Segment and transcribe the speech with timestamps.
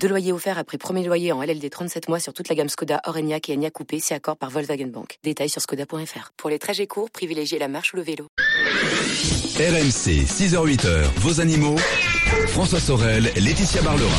[0.00, 3.00] Deux loyers offerts après premier loyer en LLD 37 mois sur toute la gamme Skoda,
[3.06, 5.18] Orenia et Enya Coupé, c'est accord par Volkswagen Bank.
[5.24, 6.32] Détails sur skoda.fr.
[6.36, 8.28] Pour les trajets courts, privilégiez la marche ou le vélo.
[9.56, 11.76] RMC, 6h-8h, vos animaux.
[12.48, 14.10] François Sorel, Laetitia Barlerin.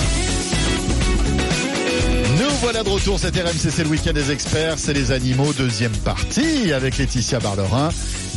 [2.39, 5.95] Nous voilà de retour, c'est RMC, c'est le week-end des experts, c'est les animaux, deuxième
[5.97, 7.89] partie avec Laetitia Barlerin,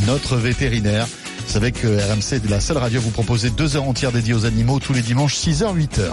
[0.06, 1.06] notre vétérinaire.
[1.50, 4.46] Vous savez que RMC est la seule radio vous proposer deux heures entières dédiées aux
[4.46, 6.12] animaux tous les dimanches 6h, 8h.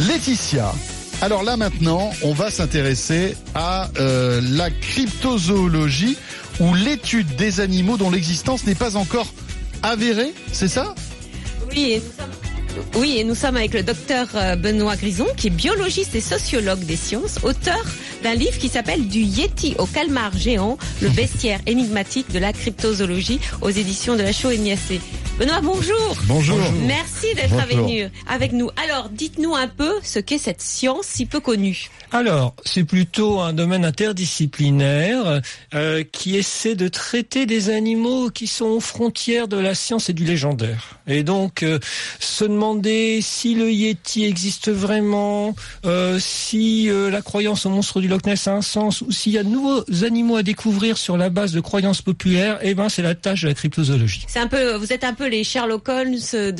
[0.00, 0.74] Laetitia,
[1.22, 6.16] alors là maintenant, on va s'intéresser à euh, la cryptozoologie
[6.58, 9.32] ou l'étude des animaux dont l'existence n'est pas encore
[9.84, 10.96] avérée, c'est ça?
[11.70, 12.53] Oui, et nous sommes...
[12.96, 16.80] Oui, et nous sommes avec le docteur euh, Benoît Grison, qui est biologiste et sociologue
[16.80, 17.82] des sciences, auteur
[18.22, 23.40] d'un livre qui s'appelle Du Yeti au calmar géant, le bestiaire énigmatique de la cryptozoologie
[23.60, 25.00] aux éditions de la Chaux NIAC.
[25.38, 26.16] Benoît, bonjour.
[26.26, 26.58] Bonjour.
[26.86, 28.70] Merci d'être venu avec nous.
[28.84, 31.90] Alors, dites-nous un peu ce qu'est cette science si peu connue.
[32.12, 35.40] Alors, c'est plutôt un domaine interdisciplinaire
[35.74, 40.12] euh, qui essaie de traiter des animaux qui sont aux frontières de la science et
[40.12, 41.00] du légendaire.
[41.08, 41.80] Et donc, euh,
[42.20, 48.08] se demander si le Yeti existe vraiment, euh, si euh, la croyance au monstre du
[48.08, 51.16] Loch Ness a un sens, ou s'il y a de nouveaux animaux à découvrir sur
[51.18, 54.24] la base de croyances populaires, eh ben, c'est la tâche de la cryptozoologie.
[54.28, 56.50] C'est un peu, vous êtes un peu les Sherlock Holmes de,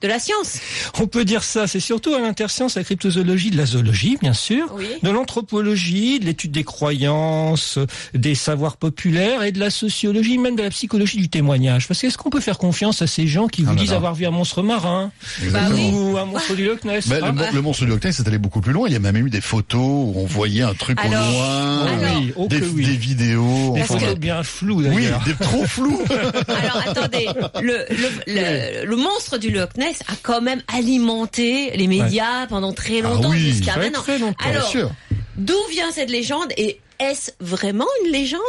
[0.00, 0.58] de la science.
[1.00, 1.66] On peut dire ça.
[1.66, 4.86] C'est surtout à l'interscience, la cryptozoologie de la zoologie, bien sûr, Oui.
[5.02, 7.78] de l'anthropologie, de l'étude des croyances,
[8.14, 11.88] des savoirs populaires et de la sociologie, même de la psychologie du témoignage.
[11.88, 14.24] Parce qu'est-ce qu'on peut faire confiance à ces gens qui vous Ah disent avoir vu
[14.26, 15.10] un monstre marin?
[15.42, 16.10] Exactement.
[16.12, 18.38] ou un monstre du Loch Ness hein le, le monstre du Loch Ness est allé
[18.38, 18.86] beaucoup plus loin.
[18.88, 21.86] Il y a même eu des photos où on voyait un truc Alors- au loin,
[21.86, 22.84] alors- oui, oh des, que oui.
[22.86, 23.72] des vidéos.
[23.74, 25.22] Des enfin, photos bien floues oui, d'ailleurs.
[25.24, 26.00] des trop flous.
[26.48, 27.28] Alors attendez,
[27.62, 32.72] le, le, le, le monstre du Loch Ness a quand même alimenté les médias pendant
[32.72, 34.00] très longtemps oui, jusqu'à maintenant.
[34.02, 34.36] très longtemps.
[34.48, 34.90] Bien Alors, sûr.
[35.36, 38.40] d'où vient cette légende et est-ce vraiment une légende?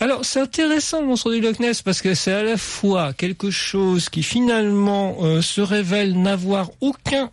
[0.00, 3.50] Alors c'est intéressant le monstre du Loch Ness parce que c'est à la fois quelque
[3.50, 7.30] chose qui finalement euh, se révèle n'avoir aucun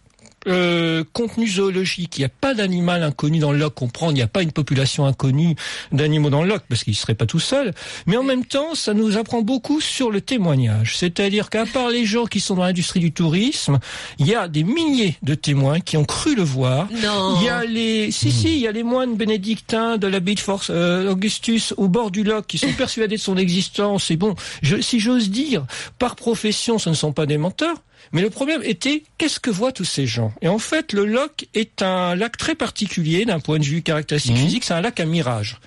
[0.48, 4.22] euh, contenu zoologique, il n'y a pas d'animal inconnu dans le loch, comprendre, il n'y
[4.22, 5.56] a pas une population inconnue
[5.92, 7.74] d'animaux dans le loch, parce qu'il ne serait pas tout seul,
[8.06, 10.98] mais en même temps, ça nous apprend beaucoup sur le témoignage.
[10.98, 13.80] C'est-à-dire qu'à part les gens qui sont dans l'industrie du tourisme,
[14.20, 17.36] il y a des milliers de témoins qui ont cru le voir, Non.
[17.40, 20.40] il y a les, si si, il y a les moines bénédictins de l'abbaye de
[20.40, 24.12] Force euh, Augustus au bord du lac qui sont persuadés de son existence.
[24.12, 25.66] Et bon, je, si j'ose dire,
[26.00, 27.78] par profession, ce ne sont pas des menteurs.
[28.12, 30.32] Mais le problème était, qu'est-ce que voient tous ces gens?
[30.42, 34.34] Et en fait, le lac est un lac très particulier d'un point de vue caractéristique
[34.36, 34.42] Mhm.
[34.44, 34.64] physique.
[34.64, 35.58] C'est un lac à mirage.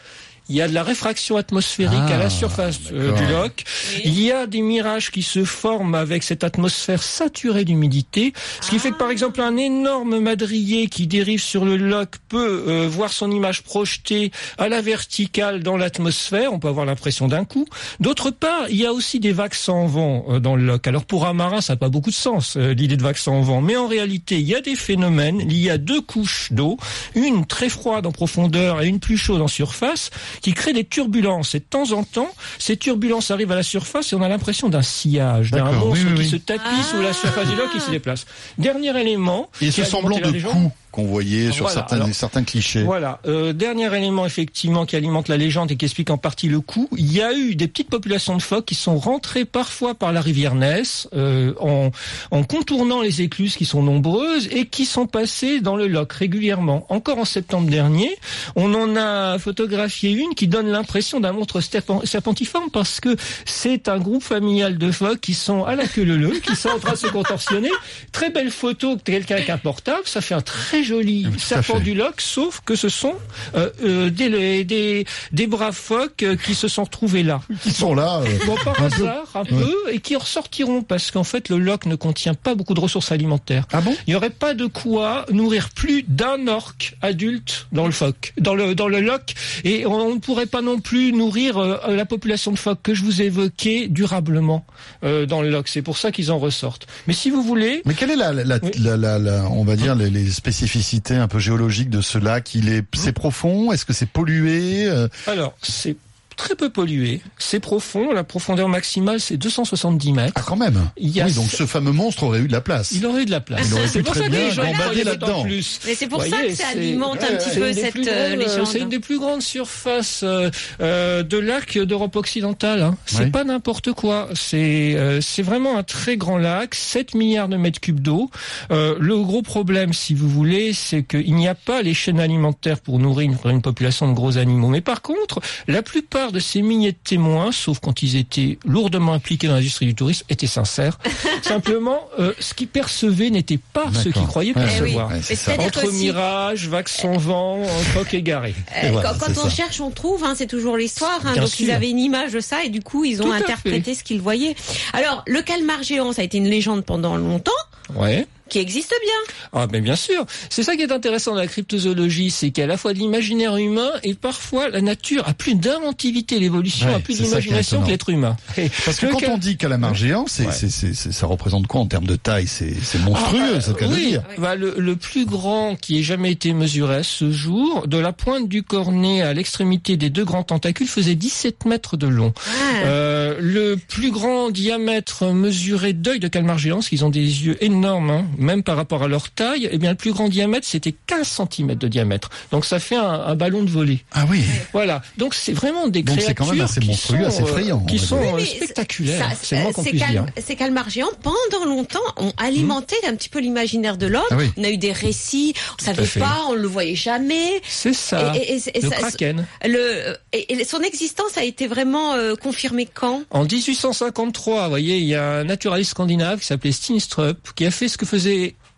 [0.50, 3.64] Il y a de la réfraction atmosphérique Ah, à la surface euh, du lac.
[4.04, 8.80] Il y a des mirages qui se forment avec cette atmosphère saturée d'humidité, ce qui
[8.80, 13.12] fait que par exemple un énorme madrier qui dérive sur le lac peut euh, voir
[13.12, 17.66] son image projetée à la verticale dans l'atmosphère, on peut avoir l'impression d'un coup.
[18.00, 20.86] D'autre part, il y a aussi des vagues sans vent euh, dans le lac.
[20.88, 23.40] Alors pour un marin, ça n'a pas beaucoup de sens euh, l'idée de vagues sans
[23.40, 26.76] vent, mais en réalité, il y a des phénomènes, il y a deux couches d'eau,
[27.14, 31.54] une très froide en profondeur et une plus chaude en surface, qui créent des turbulences.
[31.54, 34.68] Et de temps en temps, ces turbulences arrivent à la surface et on a l'impression
[34.68, 36.28] d'un sillage, d'un monstre oui, oui, qui oui.
[36.28, 38.26] se tapit sous la surface du lac et se déplace.
[38.58, 39.50] Dernier élément.
[39.60, 40.70] Et qui ce semblant de légende.
[40.90, 42.82] Qu'on voyait sur Voilà, certains, alors- certains clichés.
[42.82, 43.20] Voilà.
[43.26, 46.88] Euh, dernier élément effectivement qui alimente la légende et qui explique en partie le coup.
[46.96, 50.20] Il y a eu des petites populations de phoques qui sont rentrées parfois par la
[50.20, 51.90] rivière Ness euh, en,
[52.30, 56.86] en contournant les écluses qui sont nombreuses et qui sont passées dans le loch régulièrement.
[56.88, 58.10] Encore en septembre dernier,
[58.56, 63.88] on en a photographié une qui donne l'impression d'un monstre serpen- serpentiforme parce que c'est
[63.88, 66.92] un groupe familial de phoques qui sont à la queue leu qui sont en train
[66.92, 67.70] de se contorsionner.
[68.12, 70.02] Très belle photo de quelqu'un avec un portable.
[70.04, 71.80] Ça fait un très joli serpent fait.
[71.80, 73.14] du loch, sauf que ce sont
[73.54, 77.40] euh, euh, des, des, des braves phoques euh, qui se sont retrouvés là.
[77.66, 78.20] Ils sont là.
[78.24, 79.02] euh, Bon, par Un peu.
[79.04, 82.74] hasard, un peu, et qui ressortiront parce qu'en fait, le loch ne contient pas beaucoup
[82.74, 83.66] de ressources alimentaires.
[83.72, 83.94] Ah bon?
[84.06, 88.54] Il n'y aurait pas de quoi nourrir plus d'un orque adulte dans le phoque, dans
[88.54, 89.34] le dans le loch,
[89.64, 93.02] et on, ne pourrait pas non plus nourrir euh, la population de phoques que je
[93.04, 94.64] vous évoquais durablement
[95.04, 95.66] euh, dans le loch.
[95.68, 96.86] C'est pour ça qu'ils en ressortent.
[97.06, 98.70] Mais si vous voulez, Mais quelle est la, la, la, Oui.
[98.78, 100.69] la- la- la- on va dire les, les spécificités
[101.16, 103.72] un peu géologiques de ce lac Il est, c'est profond?
[103.72, 104.86] Est-ce que c'est pollué?
[104.86, 105.96] Euh, alors c'est
[106.40, 107.20] très peu pollué.
[107.38, 108.12] C'est profond.
[108.12, 110.32] La profondeur maximale, c'est 270 mètres.
[110.36, 110.90] Ah, quand même.
[110.96, 112.92] Il y a oui, donc ce- fameux monstre aurait eu de la place.
[112.92, 113.66] Il aurait eu de la place.
[113.68, 115.44] Il aurait C'est pu pour très ça que bien les gens gambader là-dedans.
[115.44, 118.04] Mais c'est pour ça que ça c'est- alimente un petit peu une des cette plus
[118.08, 118.66] euh, légende.
[118.66, 120.50] C'est une des plus grandes surfaces euh,
[120.80, 122.82] euh, de lacs d'Europe occidentale.
[122.82, 122.96] hein.
[123.06, 123.30] C'est Oui.
[123.30, 124.28] pas n'importe quoi.
[124.34, 128.30] C'est euh, c'est vraiment un très grand lac, 7 milliards de mètres cubes d'eau.
[128.70, 132.80] Euh, le gros problème, si vous voulez, c'est qu'il n'y a pas les chaînes alimentaires
[132.80, 134.68] pour nourrir une, une population de gros animaux.
[134.68, 139.12] Mais par contre, la plupart de ces milliers de témoins, sauf quand ils étaient lourdement
[139.12, 140.98] impliqués dans l'industrie du tourisme, étaient sincères.
[141.42, 144.92] Simplement, euh, ce qu'ils percevaient n'était pas ce qu'ils croyaient Ouais, Eh oui.
[144.94, 145.10] percevoir.
[145.12, 145.22] ça.
[145.22, 147.62] c'est-à-dire Entre que si- mirage, vague sans vent,
[147.94, 148.54] coq égaré.
[148.84, 149.50] Euh, voilà, quand on ça.
[149.50, 151.20] cherche, on trouve, hein, c'est toujours l'histoire.
[151.24, 151.66] Hein, donc sûr.
[151.66, 154.20] ils avaient une image de ça et du coup ils ont Tout interprété ce qu'ils
[154.20, 154.54] voyaient.
[154.92, 157.50] Alors le calmar géant, ça a été une légende pendant longtemps,
[157.94, 158.26] Ouais.
[158.50, 159.34] Qui existe bien.
[159.52, 160.26] Ah, mais bien sûr.
[160.50, 162.92] C'est ça qui est intéressant dans la cryptozoologie, c'est qu'il y a à la fois
[162.92, 167.24] de l'imaginaire humain et parfois la nature a plus d'inventivité, l'évolution Ouais, a plus ça
[167.24, 168.36] d'imagination que l'être humain.
[168.58, 170.52] Et Parce que quand on dit calamar géant, c'est, Ouais.
[170.52, 172.46] c'est, ça représente quoi en termes de taille?
[172.46, 174.22] C'est, c'est monstrueux, Ah, cas de oui, dire.
[174.38, 178.12] bah, le, le plus grand qui ait jamais été mesuré à ce jour, de la
[178.12, 182.32] pointe du cornet à l'extrémité des deux grands tentacules, faisait 17 mètres de long.
[182.36, 182.50] Ah.
[182.84, 187.62] Euh, le plus grand diamètre mesuré d'œil de calmar géant, parce qu'ils ont des yeux
[187.62, 190.94] énormes, hein, même par rapport à leur taille, eh bien le plus grand diamètre c'était
[191.06, 192.30] 15 cm de diamètre.
[192.50, 194.00] Donc ça fait un, un ballon de volée.
[194.12, 194.42] Ah oui.
[194.72, 195.02] Voilà.
[195.18, 197.46] Donc c'est vraiment des Donc c'est créatures quand même assez qui monstrueux, sont, assez euh,
[197.46, 199.30] effrayant, on qui sont euh, Oui, spectaculaires.
[199.40, 200.26] C'est moins qu'on ces puisse dire.
[200.44, 204.22] Ces calmars géants, pendant longtemps, ont alimenté un petit peu l'imaginaire de l'homme.
[204.30, 204.50] Ah oui.
[204.56, 207.60] On a eu des récits, on savait pas, on le voyait jamais.
[207.68, 208.32] C'est ça.
[208.36, 209.46] Et- et- et- et le ça- kraken.
[209.64, 213.22] Le, et, et son existence a été vraiment euh, confirmée quand?
[213.30, 217.70] En 1853, vous voyez, il y a un naturaliste scandinave qui s'appelait Steenstrup qui a
[217.70, 218.06] fait ce que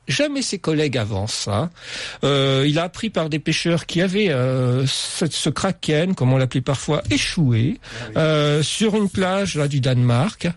[0.08, 1.70] jamais ses collègues avant ça.
[2.24, 6.38] Euh, il a appris par des pêcheurs qui avaient euh, ce, ce kraken, comme on
[6.38, 7.78] l'appelait parfois, échoué
[8.16, 10.48] euh, sur une plage là du Danemark.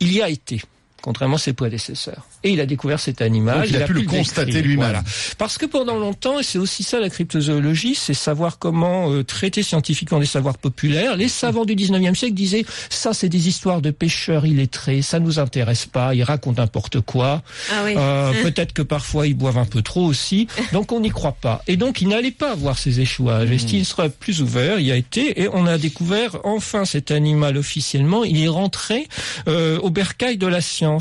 [0.00, 0.62] Il y a été.
[1.00, 2.26] Contrairement à ses prédécesseurs.
[2.42, 3.60] Et il a découvert cet animal.
[3.60, 4.78] Donc il a pu le constater lui-même.
[4.78, 5.04] Voilà.
[5.38, 9.62] Parce que pendant longtemps, et c'est aussi ça la cryptozoologie, c'est savoir comment euh, traiter
[9.62, 11.16] scientifiquement des savoirs populaires.
[11.16, 15.38] Les savants du 19e siècle disaient, ça c'est des histoires de pêcheurs illettrés, ça nous
[15.38, 17.42] intéresse pas, ils racontent n'importe quoi.
[17.70, 17.94] Ah oui.
[17.96, 21.62] Euh, Peut-être que parfois ils boivent un peu trop aussi, donc on n'y croit pas.
[21.68, 23.50] Et donc il n'allait pas voir ces échouages.
[23.50, 27.56] Et Steenstrup, plus ouvert, il y a été, et on a découvert enfin cet animal
[27.56, 28.24] officiellement.
[28.24, 29.08] Il est rentré
[29.46, 30.97] euh, au bercail de la science.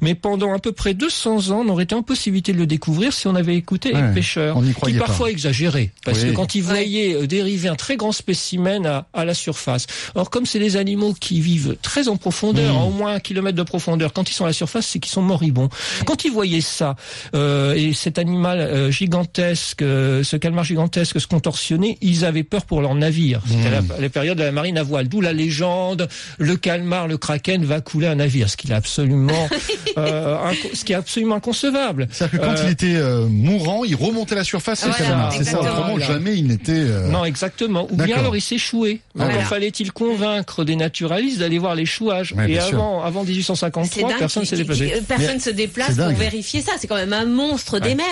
[0.00, 3.26] Mais pendant à peu près 200 ans, on aurait été impossibilité de le découvrir si
[3.28, 6.30] on avait écouté Ouais, les pêcheurs, qui parfois exagéraient, parce Oui.
[6.30, 9.86] que quand ils voyaient euh, dériver un très grand spécimen à, à la surface.
[10.14, 12.76] Or, comme c'est des animaux qui vivent très en profondeur, Mm.
[12.78, 15.12] à au moins un kilomètre de profondeur, quand ils sont à la surface, c'est qu'ils
[15.12, 15.68] sont moribonds.
[16.06, 16.96] Quand ils voyaient ça,
[17.34, 22.64] euh, et cet animal euh, gigantesque, euh, ce calmar gigantesque se contorsionner, ils avaient peur
[22.66, 23.40] pour leur navire.
[23.48, 23.88] C'était Mm.
[23.90, 26.08] la, la période de la marine à voile, d'où la légende,
[26.38, 29.25] le calmar, le kraken va couler un navire, ce qui est absolument,
[29.98, 32.08] euh, inco- ce qui est absolument inconcevable.
[32.10, 35.32] C'est-à-dire que quand Euh, il était euh, mourant, il remontait la surface, Voilà, calamar.
[35.32, 36.06] C'est ça, autrement Voilà.
[36.06, 36.72] jamais il n'était...
[36.72, 37.86] euh, Non, exactement.
[37.90, 39.00] Ou bien alors il s'échouait.
[39.14, 39.34] Voilà.
[39.34, 42.32] Encore fallait-il convaincre des naturalistes d'aller voir l'échouage.
[42.36, 45.02] Ouais, Et avant, avant C'est 1853, dingue personne qu'il- s'est déplacé.
[45.06, 46.72] Personne Mais se déplace pour vérifier ça.
[46.78, 47.94] C'est quand même un monstre des Ouais.
[47.96, 48.04] mers.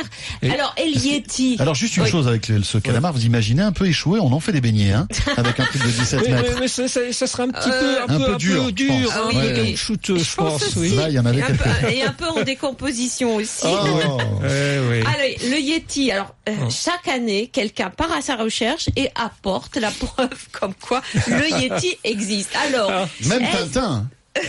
[0.42, 1.56] Et- Alors, El Yeti.
[1.60, 2.10] Alors juste une Oui.
[2.10, 5.06] chose avec ce calamar, vous imaginez un peu échoué, on en fait des beignets, hein,
[5.36, 6.50] avec un truc de 17 Oui, mètres.
[6.54, 8.36] mais, mais ça, ça, ça sera un petit Euh, peu, un, peu, un peu
[8.72, 9.10] dur.
[9.12, 9.66] Ah un oui, peu oui.
[9.70, 10.76] caoutchouteux, je pense.
[10.76, 10.94] Oui.
[11.04, 11.62] Là, il y en avait Et un, quelques.
[11.62, 13.66] peu, et un peu en décomposition aussi.
[13.66, 14.18] Oh.
[14.44, 15.02] Eh oui.
[15.06, 16.10] Allez, le Yeti.
[16.12, 21.02] Alors, euh, chaque année, quelqu'un part à sa recherche et apporte la preuve comme quoi
[21.28, 22.50] le Yeti existe.
[22.68, 23.08] Alors, Ah.
[23.26, 24.06] Même Tintin.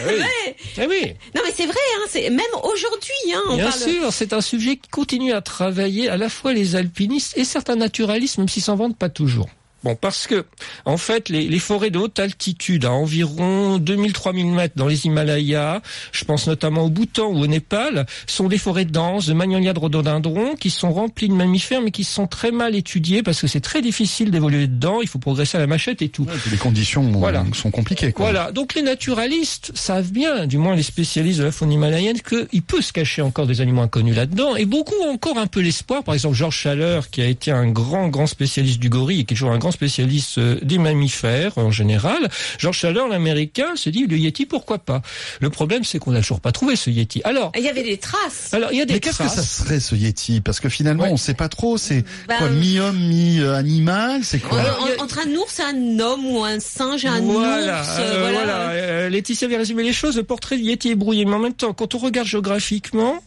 [0.77, 1.13] Eh oui.
[1.35, 3.79] non mais c'est vrai, hein, c'est même aujourd'hui, hein, on Bien parle.
[3.79, 7.75] sûr, c'est un sujet qui continue à travailler à la fois les alpinistes et certains
[7.75, 9.47] naturalistes, même s'ils s'en vantent pas toujours.
[9.85, 10.45] Bon, parce que,
[10.85, 15.81] en fait, les, les forêts de haute altitude, à environ 2000-3000 mètres dans les Himalayas,
[16.11, 19.79] je pense notamment au Bhoutan ou au Népal, sont des forêts denses de magnolias de
[19.79, 23.59] rhododendrons qui sont remplies de mammifères, mais qui sont très mal étudiées parce que c'est
[23.61, 26.23] très difficile d'évoluer dedans, il faut progresser à la machette et tout.
[26.23, 27.45] Ouais, les conditions Voilà.
[27.53, 28.11] sont compliquées.
[28.11, 28.25] Quoi.
[28.31, 28.51] Voilà.
[28.51, 32.81] Donc les naturalistes savent bien, du moins les spécialistes de la faune himalayenne, qu'il peut
[32.81, 34.55] se cacher encore des animaux inconnus là-dedans.
[34.55, 36.03] Et beaucoup ont encore un peu l'espoir.
[36.03, 39.33] Par exemple, Georges Chaleur, qui a été un grand, grand spécialiste du gorille et qui
[39.33, 42.29] est toujours un grand spécialiste euh, des mammifères en général.
[42.57, 45.01] Georges Chaleur, l'américain, se dit, le Yeti, pourquoi pas?
[45.39, 47.21] Le problème, c'est qu'on n'a toujours pas trouvé ce Yeti.
[47.23, 48.53] Alors, Il y avait des traces.
[48.53, 50.41] alors il y a des Mais qu'est-ce que ça serait ce Yeti?
[50.41, 51.09] Parce que finalement, Ouais.
[51.11, 51.77] on sait pas trop.
[51.77, 54.21] C'est Ben, quoi, mi-homme, mi-animal?
[54.23, 54.59] C'est quoi?
[54.59, 57.89] Alors, a- entre un ours et un homme ou un singe et un voilà, ours,
[57.99, 58.31] euh, voilà.
[58.33, 58.69] voilà.
[58.71, 60.15] Euh, Laetitia vient résumer les choses.
[60.17, 63.21] Le portrait du Yeti est brouillé, mais en même temps, quand on regarde géographiquement,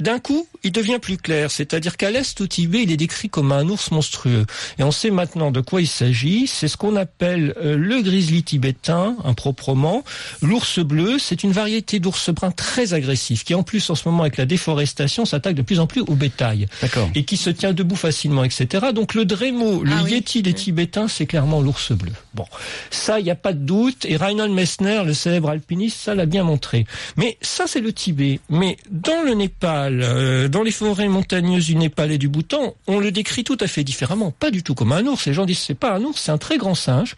[0.00, 3.52] D'un coup, il devient plus clair, c'est-à-dire qu'à l'est au Tibet, il est décrit comme
[3.52, 4.46] un ours monstrueux.
[4.78, 6.46] Et on sait maintenant de quoi il s'agit.
[6.46, 10.04] C'est ce qu'on appelle euh, le grizzly tibétain, improprement.
[10.42, 14.22] L'ours bleu, c'est une variété d'ours brun très agressif, qui en plus, en ce moment,
[14.22, 16.66] avec la déforestation, s'attaque de plus en plus au bétail.
[16.82, 17.08] D'accord.
[17.14, 18.86] Et qui se tient debout facilement, etc.
[18.94, 20.12] Donc le Drémo, le Ah oui.
[20.12, 22.12] Yeti des Tibétains, c'est clairement l'ours bleu.
[22.34, 22.46] Bon,
[22.90, 24.04] ça, il n'y a pas de doute.
[24.04, 26.86] Et Reinhold Messner, le célèbre alpiniste, ça l'a bien montré.
[27.16, 28.40] Mais ça, c'est le Tibet.
[28.48, 32.98] Mais dans le Népal, euh, dans les forêts montagneuses du Népal et du Bhoutan, on
[32.98, 34.30] le décrit tout à fait différemment.
[34.32, 35.26] Pas du tout comme un ours.
[35.26, 37.14] Les gens disent c'est pas un ours, c'est un très grand singe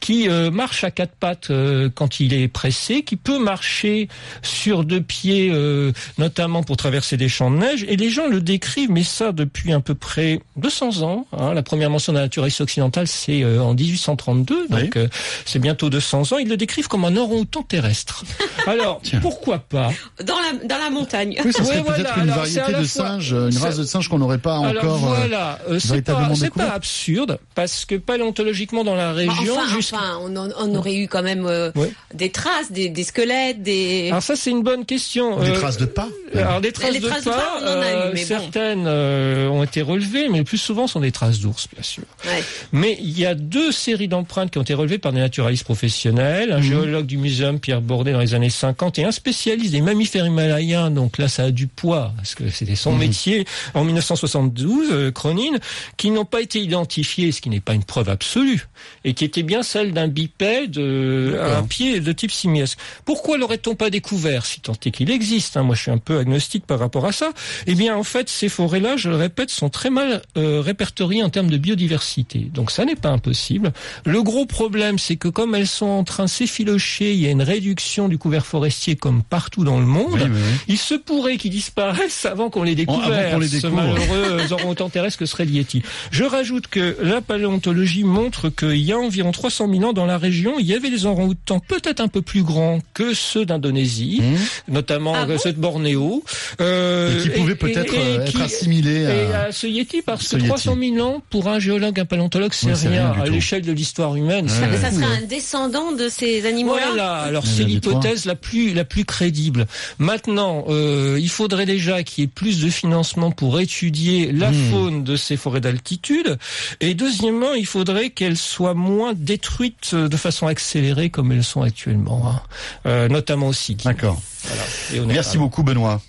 [0.00, 4.08] qui euh, marche à quatre pattes euh, quand il est pressé, qui peut marcher
[4.42, 7.84] sur deux pieds, euh, notamment pour traverser des champs de neige.
[7.88, 11.26] Et les gens le décrivent, mais ça depuis à peu près 200 ans.
[11.36, 11.54] hein.
[11.54, 15.08] La première mention de la naturaliste occidentale, c'est euh, en 1832, donc euh,
[15.44, 16.38] c'est bientôt 200 ans.
[16.38, 18.24] Ils le décrivent comme un orang-outan terrestre.
[18.66, 19.20] Alors, Tiens.
[19.20, 19.92] pourquoi pas
[20.24, 21.36] Dans la, dans la montagne.
[21.44, 22.22] Oui, ça serait Peut-être voilà.
[22.24, 24.58] une Alors, c'est à variété de fois- singes, une race de singes qu'on n'aurait pas
[24.58, 25.04] Alors encore.
[25.12, 30.36] euh, voilà, euh, c'est pas, absurde parce que paléontologiquement dans la Bah, région, enfin, on,
[30.36, 31.90] en- on aurait eu quand même euh, Ouais.
[32.14, 34.08] des traces, des, des squelettes, des.
[34.10, 35.38] alors ça c'est une bonne question.
[35.40, 36.08] Des Euh, traces de pas.
[36.34, 38.26] Alors des traces, Les de, traces de pas, on en a eu, mais bon.
[38.26, 42.04] certaines euh, ont été relevées, mais le plus souvent sont des traces d'ours, bien sûr.
[42.26, 42.42] Ouais.
[42.72, 46.50] Mais il y a deux séries d'empreintes qui ont été relevées par des naturalistes professionnels,
[46.50, 46.56] Mhm.
[46.56, 50.26] un géologue du muséum Pierre Bordet dans les années 50 et un spécialiste des mammifères
[50.26, 50.90] himalayens.
[50.90, 52.98] Donc là, ça a du poids parce que c'était son Mhm.
[52.98, 53.44] métier
[53.74, 55.58] en 1972, euh, Cronin,
[55.96, 58.66] qui n'ont pas été identifiés, ce qui n'est pas une preuve absolue,
[59.04, 61.58] et qui était bien celle d'un bipède euh, à D'accord.
[61.58, 62.78] un pied de type simiesque.
[63.04, 66.18] Pourquoi l'aurait-on pas découvert, si tant est qu'il existe hein, Moi, je suis un peu
[66.18, 67.30] agnostique par rapport à ça.
[67.66, 71.30] Eh bien, en fait, ces forêts-là, je le répète, sont très mal euh, répertoriées en
[71.30, 72.48] termes de biodiversité.
[72.52, 73.72] Donc, ça n'est pas impossible.
[74.04, 77.30] Le gros problème, c'est que comme elles sont en train de s'effilocher, il y a
[77.30, 80.14] une réduction du couvert forestier comme partout dans le monde.
[80.14, 80.40] Oui, oui.
[80.68, 83.02] Il se pourrait qu'ils disparaissent avant qu'on les découvre.
[83.12, 83.74] avant qu'on les Ce découvre.
[83.82, 85.82] malheureux orang-outan terrestre que serait le Yeti.
[86.10, 90.18] Je rajoute que la paléontologie montre qu'il y a environ 300 000 ans dans la
[90.18, 94.72] région, il y avait des orang-outans peut-être un peu plus grands que ceux d'Indonésie, Mmh.
[94.74, 95.38] notamment Ah euh, bon?
[95.38, 96.22] ceux de Bornéo.
[96.60, 99.42] Euh, Et qui pouvaient peut-être et- et euh, qui- être assimilés et à.
[99.48, 100.48] à ce Yeti, parce ce que Yeti.
[100.48, 103.12] 300 000 ans, pour un géologue, un paléontologue, c'est Oui, rien.
[103.20, 106.86] à l'échelle de l'histoire humaine, Ça, ça serait un descendant de ces animaux-là?
[106.88, 109.66] Voilà, alors c'est l'hypothèse la plus la plus crédible.
[109.98, 114.70] Maintenant, euh, il faudrait déjà qu'il y ait plus de financement pour étudier la Hmm.
[114.70, 116.36] faune de ces forêts d'altitude.
[116.80, 122.28] Et deuxièmement, il faudrait qu'elles soient moins détruites de façon accélérée comme elles sont actuellement,
[122.28, 122.42] hein.
[122.84, 123.76] Euh, notamment aussi.
[123.76, 124.20] D'accord.
[124.44, 125.06] Voilà.
[125.06, 126.02] Merci beaucoup, Benoît.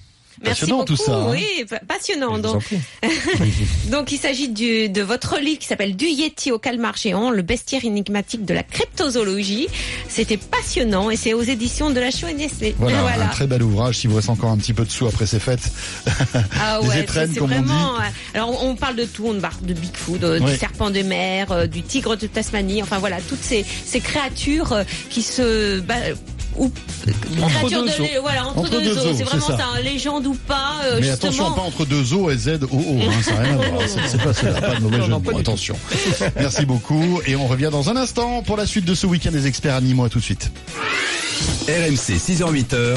[0.44, 0.96] Merci Passionnant beaucoup.
[0.96, 1.16] tout ça.
[1.16, 1.28] hein.
[1.32, 2.38] Oui, pa- passionnant.
[2.38, 2.64] Donc,
[3.92, 7.42] donc il s'agit du- de votre livre qui s'appelle Du Yeti au calmar géant, le
[7.42, 9.68] bestiaire énigmatique de la cryptozoologie.
[10.08, 12.38] C'était passionnant et c'est aux éditions de la Chouette
[12.78, 13.96] Voilà, un très bel ouvrage.
[13.98, 15.72] S'il vous reste encore un petit peu de sous après ces fêtes.
[16.60, 17.94] Ah ouais, étrennes, comme on vraiment.
[17.98, 18.06] ouais.
[18.34, 21.68] Alors on parle de tout, on parle de Bigfoot, euh, du serpent de mer, euh,
[21.68, 25.80] du tigre de Tasmanie, enfin voilà, toutes ces, ces créatures euh, qui se.
[25.82, 25.96] bah,
[26.60, 26.72] ou,
[27.44, 28.04] Entre deux de eaux.
[28.04, 29.10] l'é- voilà entre, Entre deux, deux eaux.
[29.12, 29.58] eaux, C'est vraiment ça.
[29.58, 30.74] ça, hein, légende ou pas.
[30.86, 31.32] euh, Mais justement.
[31.32, 33.00] attention, pas entre deux O et Z O O.
[33.02, 33.82] Hein, ça n'a rien à voir.
[33.88, 35.40] C'est- pas, c'est pas de mauvais Non, jeu non.
[35.40, 35.76] Attention.
[36.38, 37.22] Merci beaucoup.
[37.26, 40.04] Et on revient dans un instant pour la suite de ce week-end des experts animaux.
[40.06, 40.52] À tout de suite.
[41.68, 42.96] RMC 6h-8h,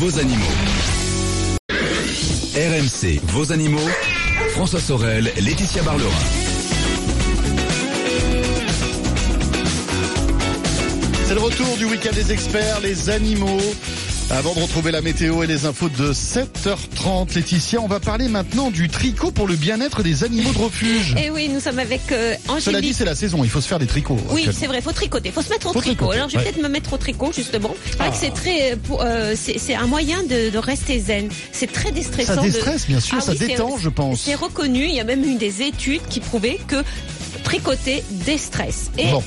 [0.00, 0.44] vos animaux.
[2.56, 3.88] RMC, vos animaux.
[4.54, 6.08] François Sorel, Laetitia Barlerin.
[11.28, 13.60] C'est le retour du week-end des experts, les animaux.
[14.30, 18.70] Avant de retrouver la météo et les infos de 7h30, Laetitia, on va parler maintenant
[18.70, 21.14] du tricot pour le bien-être des animaux de refuge.
[21.22, 22.94] Et oui, nous sommes avec euh, Cela dit, Angélique.
[22.96, 24.18] c'est la saison, il faut se faire des tricots.
[24.30, 25.96] Oui, c'est vrai, faut tricoter, faut se mettre au Faut tricot.
[26.06, 26.50] tricoter, Alors je vais ouais.
[26.50, 27.74] peut-être me mettre au tricot justement.
[27.86, 28.10] C'est vrai Ah.
[28.10, 31.28] que c'est très, euh, euh, c'est un moyen de, de rester zen.
[31.52, 32.34] C'est très déstressant.
[32.36, 34.20] Ça de- déstresse, bien sûr, Ah ça oui, détend, je pense.
[34.20, 34.84] C'est reconnu.
[34.86, 36.82] Il y a même eu des études qui prouvaient que
[37.44, 38.90] tricoter déstresse.
[38.98, 39.22] Et Bon.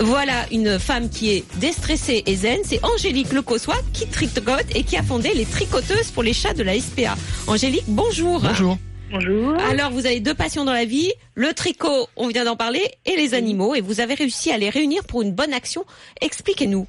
[0.00, 4.96] Voilà une femme qui est déstressée et zen, c'est Angélique Lecossois qui tricote et qui
[4.96, 7.16] a fondé les tricoteuses pour les chats de la SPA.
[7.46, 8.40] Angélique, bonjour.
[8.40, 8.78] Bonjour.
[9.12, 9.58] Bonjour.
[9.68, 13.16] Alors, vous avez deux passions dans la vie, le tricot, on vient d'en parler, et
[13.16, 15.84] les animaux, et vous avez réussi à les réunir pour une bonne action.
[16.20, 16.86] Expliquez-nous.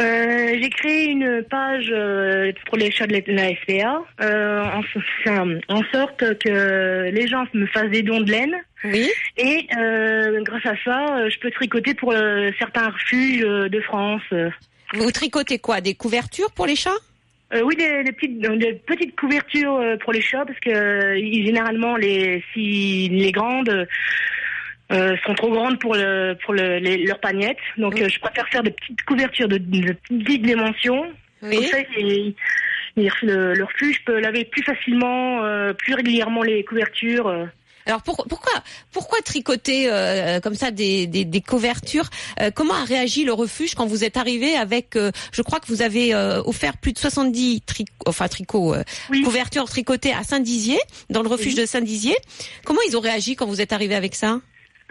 [0.00, 5.82] Euh, j'ai créé une page euh, pour les chats de la SPA, euh, en, en
[5.92, 8.56] sorte que les gens me fassent des dons de laine.
[8.82, 9.08] Oui.
[9.36, 9.68] Et
[10.42, 12.12] grâce à ça, je peux tricoter pour
[12.58, 14.22] certains refuges de France.
[14.92, 16.90] Vous tricotez quoi Des couvertures pour les chats?
[17.62, 23.08] Oui, des, des petites, des petites couvertures pour les chats parce que généralement les si
[23.10, 23.86] les grandes
[24.92, 27.56] euh, sont trop grandes pour le pour le, les, leurs pagnettes.
[27.78, 28.02] Donc Oui.
[28.04, 31.04] euh, je préfère faire des petites couvertures de, de petites dimensions.
[31.42, 31.56] Oui.
[31.56, 32.34] Comme ça, ils,
[32.94, 37.26] C'est-à-dire que Le, le refuge, je peux laver plus facilement, euh, plus régulièrement les couvertures.
[37.28, 37.44] euh.
[37.86, 38.52] Alors pour- pourquoi
[38.92, 42.08] pourquoi tricoter euh, comme ça des, des, des couvertures
[42.40, 45.66] Euh, Comment a réagi le refuge quand vous êtes arrivé avec euh, Je crois que
[45.66, 49.20] vous avez euh, offert plus de 70 tri- enfin tricots euh, Oui.
[49.22, 50.78] couvertures tricotées à Saint-Dizier
[51.10, 52.16] dans le refuge de Saint-Dizier.
[52.64, 54.40] Comment ils ont réagi quand vous êtes arrivé avec ça?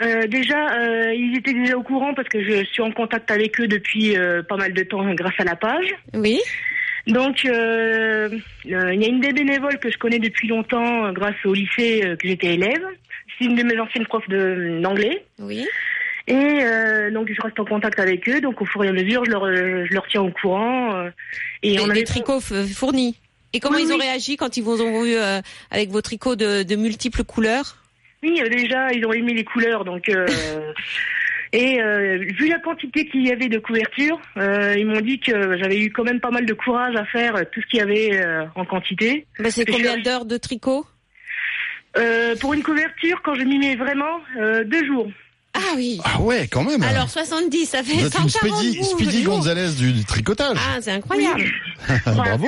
[0.01, 3.59] Euh, déjà, euh, ils étaient déjà au courant parce que je suis en contact avec
[3.59, 5.93] eux depuis euh, pas mal de temps grâce à la page.
[6.13, 6.39] Oui.
[7.05, 8.29] Donc, euh,
[8.71, 12.01] euh, il y a une des bénévoles que je connais depuis longtemps grâce au lycée
[12.19, 12.83] que j'étais élève.
[13.37, 15.25] C'est une de mes anciennes profs d'anglais.
[15.39, 15.65] Oui.
[16.27, 16.59] Et
[17.11, 18.39] donc, je reste en contact avec eux.
[18.39, 21.07] Donc, au fur et à mesure, je leur, je leur tiens au courant.
[21.61, 23.17] et Des, on des avait tricots fournis.
[23.51, 24.01] Et comment Oui, ils ont oui.
[24.03, 25.15] réagi quand ils vous ont vu
[25.71, 27.82] avec vos tricots de, de multiples couleurs?
[28.23, 30.09] Oui, euh, déjà, ils ont aimé les couleurs, donc.
[30.09, 30.25] euh,
[31.53, 35.57] et euh, vu la quantité qu'il y avait de couverture, euh, ils m'ont dit que
[35.57, 38.15] j'avais eu quand même pas mal de courage à faire tout ce qu'il y avait
[38.21, 39.27] euh, en quantité.
[39.39, 40.85] bah, C'est combien suis- d'heures de tricot?
[41.95, 45.07] Euh, pour une couverture, quand je m'y mets vraiment, euh, deux jours.
[45.53, 45.99] Ah oui.
[46.03, 46.81] Ah ouais, quand même.
[46.81, 48.83] Alors 70, ça fait vous êtes une 140 Speedy.
[48.83, 50.57] Speedy Gonzalez du, du tricotage.
[50.59, 51.43] Ah, c'est incroyable.
[52.07, 52.47] Bravo.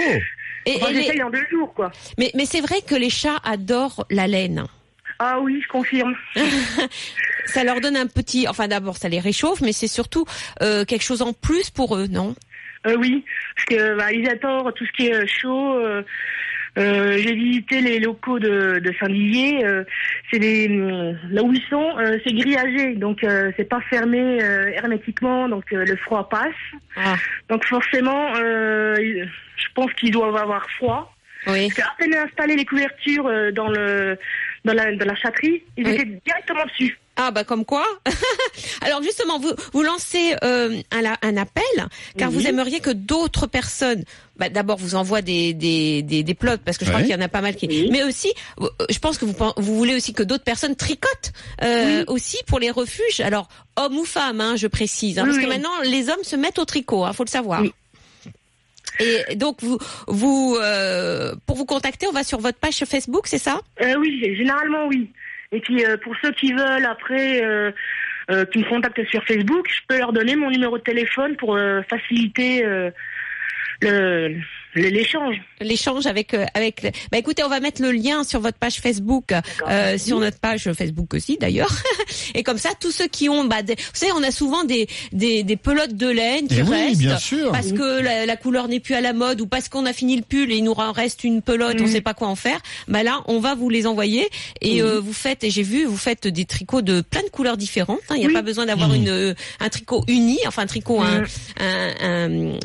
[0.65, 1.91] Et, Enfin, et les- en deux jours, quoi.
[2.17, 4.63] Mais, mais c'est vrai que les chats adorent la laine.
[5.19, 6.15] Ah oui, je confirme.
[7.48, 10.25] Ça leur donne un petit, enfin d'abord ça les réchauffe, mais c'est surtout
[10.62, 12.36] euh, quelque chose en plus pour eux, non?
[12.88, 13.24] Euh, oui,
[13.55, 15.75] parce que bah, ils adorent tout ce qui est euh, chaud.
[15.77, 16.01] euh,
[16.75, 19.63] J'ai visité les locaux de, de Saint-Dizier.
[20.31, 21.93] c'est des hum, là où ils sont,
[22.25, 23.19] c'est grillagé, donc
[23.55, 24.39] c'est pas fermé
[24.74, 26.51] hermétiquement, donc le froid passe.
[26.98, 27.15] Ah,
[27.50, 31.15] Donc forcément, je pense qu'ils doivent avoir froid.
[31.48, 31.69] oui.
[31.69, 34.17] Parce qu'à peine installé les couvertures dans le
[34.65, 35.93] dans la dans la chatterie, ils Oui.
[35.93, 37.00] étaient directement dessus.
[37.17, 37.86] Ah bah comme quoi.
[38.81, 41.63] Alors justement, vous vous lancez euh, un, appel
[42.17, 42.36] car Oui.
[42.36, 44.03] vous aimeriez que d'autres personnes,
[44.36, 47.15] bah, d'abord vous envoient des des des, des plots parce que je crois qu'il y
[47.15, 47.88] en a pas mal qui, Oui.
[47.89, 51.31] mais aussi, euh, je pense que vous vous voulez aussi que d'autres personnes tricotent
[51.63, 53.22] euh, aussi pour les refuges.
[53.22, 56.36] Alors hommes ou femmes, hein, je précise, hein, Oui, parce que maintenant les hommes se
[56.36, 57.63] mettent au tricot, hein, faut le savoir.
[59.00, 63.38] Et donc vous vous euh, pour vous contacter, on va sur votre page Facebook, c'est
[63.38, 63.60] ça?
[63.81, 65.12] Euh, oui, généralement oui.
[65.51, 67.72] Et puis euh, pour ceux qui veulent après, euh,
[68.31, 71.55] euh, qui me contactent sur Facebook, je peux leur donner mon numéro de téléphone pour
[71.55, 72.64] euh, faciliter
[73.81, 74.36] le-
[74.75, 75.35] l'échange.
[75.61, 79.33] l'échange avec euh, avec bah écoutez on va mettre le lien sur votre page Facebook
[79.70, 81.72] euh, sur notre page Facebook aussi d'ailleurs
[82.35, 84.88] et comme ça tous ceux qui ont bah des, vous savez on a souvent des
[85.11, 87.51] des, des pelotes de laine qui Et oui, restent bien sûr.
[87.51, 90.16] parce que la, la couleur n'est plus à la mode ou parce qu'on a fini
[90.18, 91.92] le pull et il nous en reste une pelote on Mhm.
[91.92, 94.27] sait pas quoi en faire bah là on va vous les envoyer
[94.61, 97.57] et euh, vous faites et j'ai vu vous faites des tricots de plein de couleurs
[97.57, 98.16] différentes hein.
[98.16, 98.33] il n'y a Oui.
[98.33, 98.96] pas besoin d'avoir Mhm.
[98.96, 101.24] une euh, un tricot uni enfin un tricot un,
[101.59, 102.57] un- un- un-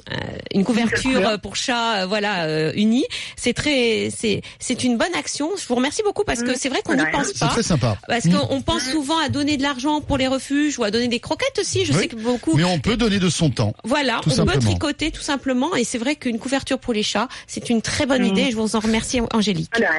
[0.55, 3.05] une couverture euh, pour chat euh, voilà euh, unie
[3.37, 6.57] c'est très c'est c'est une bonne action je vous remercie beaucoup parce que Mhm.
[6.59, 7.97] c'est vrai qu'on n'y pense C'est pas très sympa.
[8.09, 8.33] parce Mm.
[8.35, 11.59] qu'on pense souvent à donner de l'argent pour les refuges ou à donner des croquettes
[11.61, 11.99] aussi je Oui.
[12.01, 13.73] sais que beaucoup Mais on peut donner de son temps.
[13.85, 17.71] voilà, on peut tricoter tout simplement et c'est vrai qu'une couverture pour les chats, c'est
[17.71, 18.51] une très bonne idée.
[18.51, 19.73] Je vous en remercie Angélique.
[19.75, 19.91] De rien.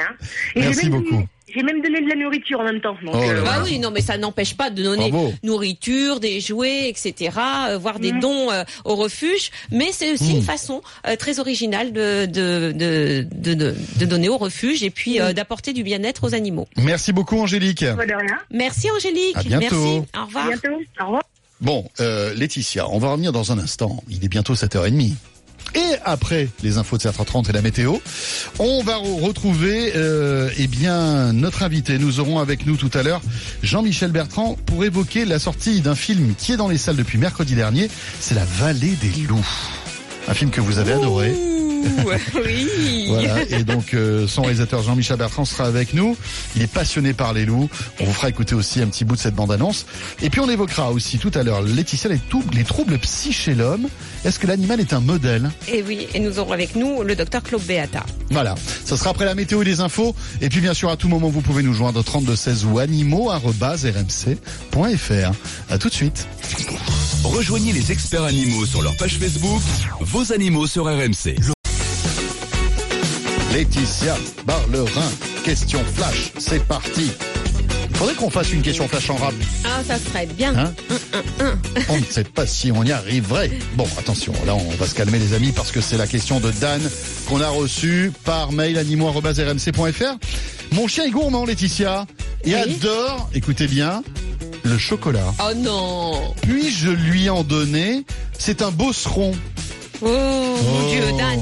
[0.55, 1.23] Et Merci beaucoup.
[1.53, 2.95] J'ai même donné de la nourriture en même temps.
[3.03, 3.43] Donc, Oh euh.
[3.43, 5.33] Bah oui, non mais ça n'empêche pas de donner Bravo.
[5.43, 7.31] nourriture, des jouets, etc.,
[7.69, 8.19] euh, voire des Mhm.
[8.19, 13.25] dons euh, au refuge, mais c'est aussi une façon euh, très originale de de, de,
[13.99, 16.67] de, donner au refuge et puis euh, d'apporter du bien-être aux animaux.
[16.77, 17.85] Merci beaucoup Angélique.
[17.85, 18.37] pas de rien.
[18.51, 19.35] Merci Angélique.
[19.37, 19.75] À bientôt.
[19.75, 19.97] Merci.
[20.13, 20.47] Au À revoir.
[20.47, 20.77] bientôt.
[20.99, 21.23] Au revoir.
[21.59, 24.03] Bon, euh, Laetitia, on va revenir dans un instant.
[24.09, 25.13] Il est bientôt 7h30.
[25.75, 27.95] Et après les infos de 7h30 et la météo,
[28.59, 31.97] on va re- retrouver euh, eh bien notre invité.
[31.97, 33.21] Nous aurons avec nous tout à l'heure
[33.63, 37.55] Jean-Michel Bertrand pour évoquer la sortie d'un film qui est dans les salles depuis mercredi
[37.55, 37.89] dernier.
[38.19, 39.47] C'est La Vallée des loups.
[40.27, 41.33] Un film que vous avez adoré.
[42.35, 43.05] Oui.
[43.07, 43.41] Voilà.
[43.49, 46.15] Et donc euh, son réalisateur Jean-Michel Bertrand sera avec nous.
[46.55, 47.69] Il est passionné par les loups.
[47.99, 49.85] On vous fera écouter aussi un petit bout de cette bande-annonce.
[50.21, 52.19] Et puis on évoquera aussi tout à l'heure Laetitia les,
[52.53, 53.87] les troubles psy chez l'homme.
[54.25, 55.49] Est-ce que l'animal est un modèle?
[55.67, 58.03] Et oui, et nous aurons avec nous le docteur Claude Beata.
[58.29, 58.55] Voilà.
[58.85, 60.15] Ça sera après la météo et les infos.
[60.41, 65.31] Et puis bien sûr à tout moment vous pouvez nous joindre 32 16 ou animaux@rmc.fr.
[65.69, 66.27] À tout de suite.
[67.23, 69.61] Rejoignez les experts animaux sur leur page Facebook,
[69.99, 71.35] vos animaux sur RMC.
[73.53, 75.09] Laetitia Barlerin,
[75.43, 76.31] question flash.
[76.37, 77.11] C'est parti.
[77.89, 79.33] Il faudrait qu'on fasse une question flash en rap.
[79.65, 80.55] Ah, ça serait bien.
[80.57, 80.73] Hein
[81.89, 83.51] On ne sait pas si on y arriverait.
[83.75, 86.49] Bon, attention, là on va se calmer les amis parce que c'est la question de
[86.51, 86.81] Dan
[87.27, 90.15] qu'on a reçue par mail animaux.rmc.fr.
[90.71, 92.05] Mon chien est gourmand Laetitia
[92.43, 92.61] et Oui.
[92.61, 94.01] adore, écoutez bien,
[94.63, 95.33] le chocolat.
[95.39, 96.33] Oh non.
[96.41, 98.05] Puis-je lui en donner?
[98.39, 99.33] C'est un bosseron.
[100.01, 101.39] Oh, mon Dieu, Dan.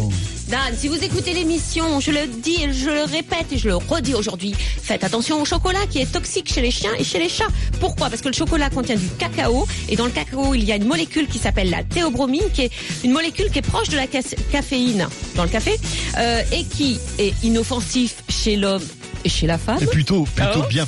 [0.50, 3.76] Dan, si vous écoutez l'émission, je le dis et je le répète et je le
[3.76, 7.30] redis aujourd'hui, faites attention au chocolat qui est toxique chez les chiens et chez les
[7.30, 7.48] chats.
[7.80, 8.10] Pourquoi?
[8.10, 10.88] Parce que le chocolat contient du cacao et dans le cacao, il y a une
[10.88, 12.72] molécule qui s'appelle la théobromine, qui est
[13.04, 15.80] une molécule qui est proche de la ca- caféine dans le café
[16.18, 18.82] euh, et qui est inoffensif chez l'homme
[19.26, 19.78] chez la femme.
[19.82, 20.86] Et plutôt, plutôt Oh, bien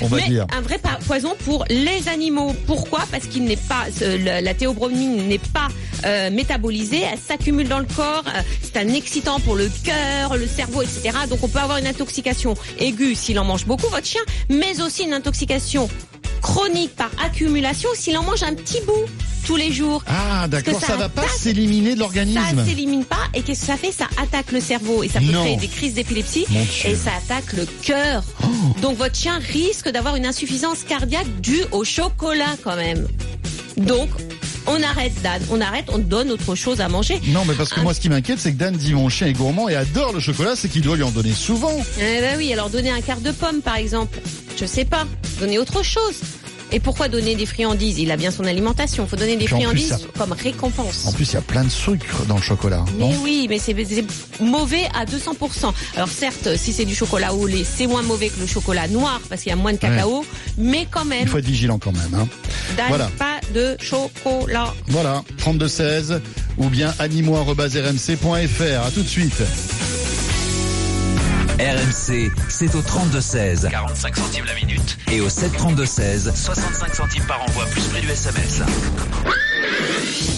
[0.00, 0.46] on va Mais dire.
[0.56, 2.54] un vrai poison pour les animaux.
[2.66, 3.00] Pourquoi?
[3.10, 5.68] Parce qu'il n'est pas, la théobromine n'est pas
[6.04, 8.24] euh, métabolisée, elle s'accumule dans le corps.
[8.28, 11.10] euh, c'est un excitant pour le cœur, le cerveau, etc.
[11.28, 15.04] Donc on peut avoir une intoxication aiguë s'il en mange beaucoup, votre chien, mais aussi
[15.04, 15.88] une intoxication
[16.40, 18.92] chronique par accumulation s'il en mange un petit bout
[19.46, 20.02] tous les jours.
[20.06, 22.64] Ah, d'accord, ça, ça va pas s'éliminer de Ça l'organisme.
[22.66, 25.42] s'élimine pas et qu'est-ce que ça fait Ça attaque le cerveau et ça peut Non.
[25.42, 26.44] créer des crises d'épilepsie.
[26.50, 26.54] Oh.
[26.86, 28.22] et ça attaque le cœur.
[28.82, 33.06] Donc votre chien risque d'avoir une insuffisance cardiaque due au chocolat quand même.
[33.78, 34.08] Donc
[34.66, 37.20] on arrête Dan, on arrête, on donne autre chose à manger.
[37.28, 39.26] Non, mais parce que Un- moi, ce qui m'inquiète, c'est que Dan dit mon chien
[39.28, 41.72] est gourmand et adore le chocolat, c'est qu'il doit lui en donner souvent.
[41.98, 44.18] Eh ben oui, alors donner un quart de pomme par exemple,
[44.58, 45.06] je sais pas,
[45.40, 46.16] donner autre chose.
[46.72, 47.98] Et pourquoi donner des friandises?
[47.98, 51.06] Il a bien son alimentation, faut donner des Puis en plus, friandises ça- comme récompense.
[51.06, 52.84] En plus, il y a plein de sucre dans le chocolat.
[52.98, 53.14] Mais non?
[53.22, 53.74] oui, mais c'est
[54.40, 55.72] mauvais à 200%.
[55.96, 59.20] Alors certes, si c'est du chocolat au lait, c'est moins mauvais que le chocolat noir
[59.28, 60.24] parce qu'il y a moins de cacao,
[60.58, 62.14] mais quand même, Il faut être vigilant quand même.
[62.14, 62.28] Hein.
[62.88, 63.10] Voilà.
[63.18, 64.74] pas de chocolat.
[64.88, 66.20] Voilà, 3216
[66.58, 68.86] ou bien animaux.rmc.fr.
[68.86, 69.42] À tout de suite.
[71.58, 73.68] RMC, c'est au 32-16.
[73.68, 74.96] 45 centimes la minute.
[75.10, 76.32] Et au 732-16.
[76.32, 78.62] 65 centimes par envoi, plus prix du SMS.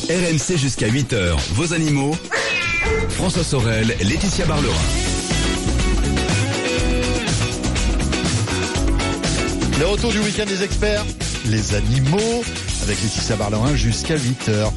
[0.09, 1.37] RMC jusqu'à 8h.
[1.53, 2.17] Vos animaux.
[3.11, 4.75] François Sorel, Laetitia Barlerin.
[9.79, 11.05] Le retour du week-end des experts,
[11.47, 12.43] les animaux,
[12.83, 14.73] avec Laetitia Barlerin jusqu'à 8h.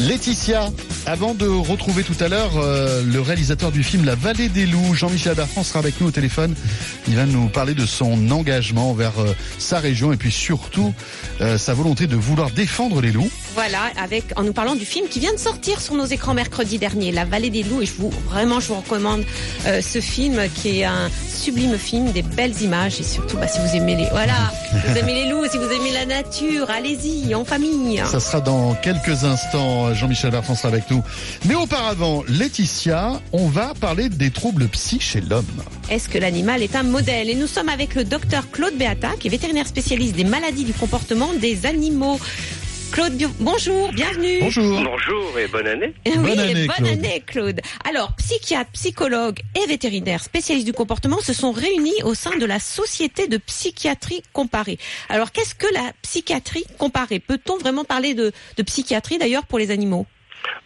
[0.00, 0.70] Laetitia,
[1.08, 4.94] avant de retrouver tout à l'heure euh, le réalisateur du film La Vallée des Loups,
[4.94, 6.54] Jean-Michel Bertrand sera avec nous au téléphone.
[7.06, 10.92] Il va nous parler de son engagement vers euh, sa région et puis surtout
[11.40, 13.30] euh, sa volonté de vouloir défendre les loups.
[13.54, 16.78] Voilà, avec en nous parlant du film qui vient de sortir sur nos écrans mercredi
[16.78, 17.82] dernier, La Vallée des Loups.
[17.82, 19.24] Et je vous vraiment, je vous recommande
[19.66, 23.58] euh, ce film qui est un sublime film, des belles images et surtout, bah, si
[23.60, 27.34] vous aimez les, voilà, si vous aimez les loups, si vous aimez la nature, allez-y
[27.34, 28.02] en famille.
[28.10, 29.94] Ça sera dans quelques instants.
[29.94, 31.02] Jean-Michel Bertrand sera avec nous.
[31.46, 35.44] Mais auparavant, Laetitia, on va parler des troubles psy chez l'homme.
[35.90, 37.30] Est-ce que l'animal est un modèle?
[37.30, 40.72] Et nous sommes avec le docteur Claude Beata, qui est vétérinaire spécialiste des maladies du
[40.72, 42.20] comportement des animaux.
[42.92, 44.40] Claude, bonjour, bienvenue.
[44.40, 44.82] Bonjour.
[44.82, 45.94] Bonjour et bonne année.
[46.04, 46.88] Bonne oui, année, bonne Claude.
[46.88, 47.60] année, Claude.
[47.88, 52.58] Alors, psychiatres, psychologues et vétérinaires spécialistes du comportement se sont réunis au sein de la
[52.58, 54.78] Société de psychiatrie comparée.
[55.08, 57.20] Alors, qu'est-ce que la psychiatrie comparée?
[57.20, 60.06] Peut-on vraiment parler de, de psychiatrie d'ailleurs pour les animaux?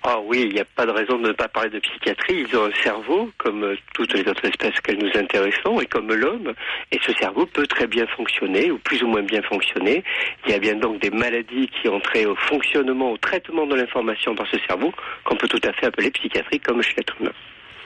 [0.05, 2.45] Ah oui, il n'y a pas de raison de ne pas parler de psychiatrie.
[2.49, 6.13] Ils ont un cerveau, comme euh, toutes les autres espèces que nous intéressons, et comme
[6.13, 6.53] l'homme.
[6.91, 10.03] Et ce cerveau peut très bien fonctionner, ou plus ou moins bien fonctionner.
[10.45, 13.77] Il y a bien donc des maladies qui ont trait au fonctionnement, au traitement de
[13.77, 14.93] l'information par ce cerveau,
[15.25, 17.33] qu'on peut tout à fait appeler psychiatrie, comme chez l'être humain.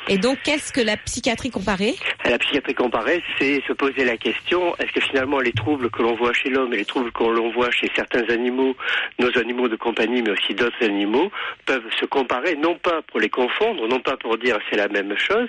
[0.09, 1.97] Et donc, qu'est-ce que la psychiatrie comparée?
[2.25, 6.15] La psychiatrie comparée, c'est se poser la question est-ce que finalement les troubles que l'on
[6.15, 8.77] voit chez l'homme et les troubles que l'on voit chez certains animaux,
[9.19, 11.33] nos animaux de compagnie, mais aussi d'autres animaux,
[11.65, 15.17] peuvent se comparer, non pas pour les confondre, non pas pour dire c'est la même
[15.17, 15.49] chose,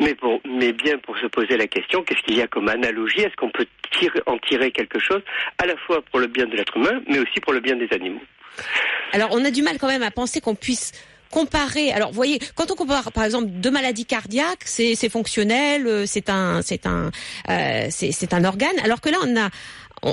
[0.00, 3.20] mais, pour, mais bien pour se poser la question qu'est-ce qu'il y a comme analogie?
[3.20, 3.66] Est-ce qu'on peut
[3.98, 5.22] tirer, en tirer quelque chose
[5.58, 7.88] à la fois pour le bien de l'être humain, mais aussi pour le bien des
[7.92, 8.22] animaux?
[9.12, 10.92] Alors, on a du mal quand même à penser qu'on puisse
[11.30, 11.92] comparer.
[11.92, 16.30] Alors, vous voyez, quand on compare, par exemple, deux maladies cardiaques, c'est fonctionnel, euh, c'est
[16.30, 17.10] un, c'est un,
[17.50, 18.78] euh, c'est un organe.
[18.84, 19.48] Alors que là, on a,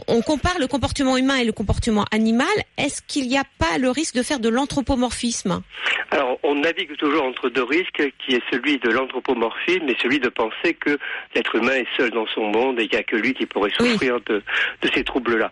[0.08, 2.48] on, compare le comportement humain et le comportement animal.
[2.78, 5.62] Est-ce qu'il n'y a pas le risque de faire de l'anthropomorphisme?
[6.12, 10.30] Alors, on navigue toujours entre deux risques, qui est celui de l'anthropomorphisme et celui de
[10.30, 10.98] penser que
[11.36, 13.72] l'être humain est seul dans son monde et qu'il n'y a que lui qui pourrait
[13.80, 13.92] Oui.
[13.92, 14.44] souffrir de,
[14.82, 15.52] de ces troubles-là.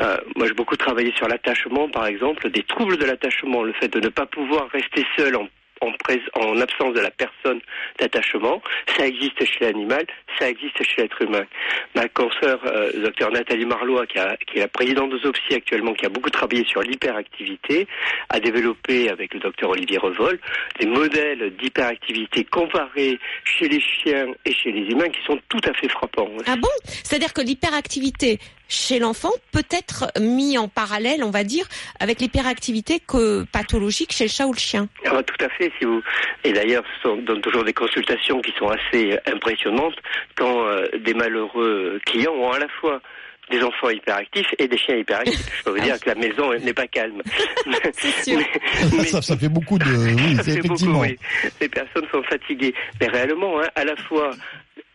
[0.00, 3.88] Euh, moi, j'ai beaucoup travaillé sur l'attachement, par exemple, des troubles de l'attachement, le fait
[3.88, 7.58] de ne pas pouvoir rester seul en absence de la personne
[7.98, 8.60] d'attachement,
[8.98, 10.04] ça existe chez l'animal,
[10.38, 11.44] ça existe chez l'être humain.
[11.94, 15.94] Ma consoeur, euh, docteur Nathalie Marlois, qui, a- qui est la présidente de Zopsy actuellement,
[15.94, 17.86] qui a beaucoup travaillé sur l'hyperactivité,
[18.28, 20.38] a développé avec le docteur Olivier Revol
[20.78, 25.72] des modèles d'hyperactivité comparés chez les chiens et chez les humains qui sont tout à
[25.72, 26.28] fait frappants.
[26.46, 26.68] Ah bon?
[26.84, 28.38] C'est-à-dire que l'hyperactivité
[28.70, 31.66] chez l'enfant peut être mis en parallèle, on va dire,
[31.98, 34.88] avec l'hyperactivité que pathologique chez le chat ou le chien.
[35.04, 35.70] Ah, tout à fait.
[35.78, 36.00] Si vous...
[36.44, 39.96] Et d'ailleurs, ce sont donne toujours des consultations qui sont assez impressionnantes
[40.36, 43.00] quand euh, des malheureux clients ont à la fois
[43.50, 45.58] des enfants hyperactifs et des chiens hyperactifs.
[45.58, 47.20] Je peux vous dire que la maison n'est pas calme.
[49.06, 49.84] ça, ça, fait beaucoup de...
[49.84, 51.00] Oui, c'est effectivement.
[51.00, 51.18] Beaucoup, oui.
[51.60, 52.74] Les personnes sont fatiguées.
[53.00, 54.30] Mais réellement, hein, à la fois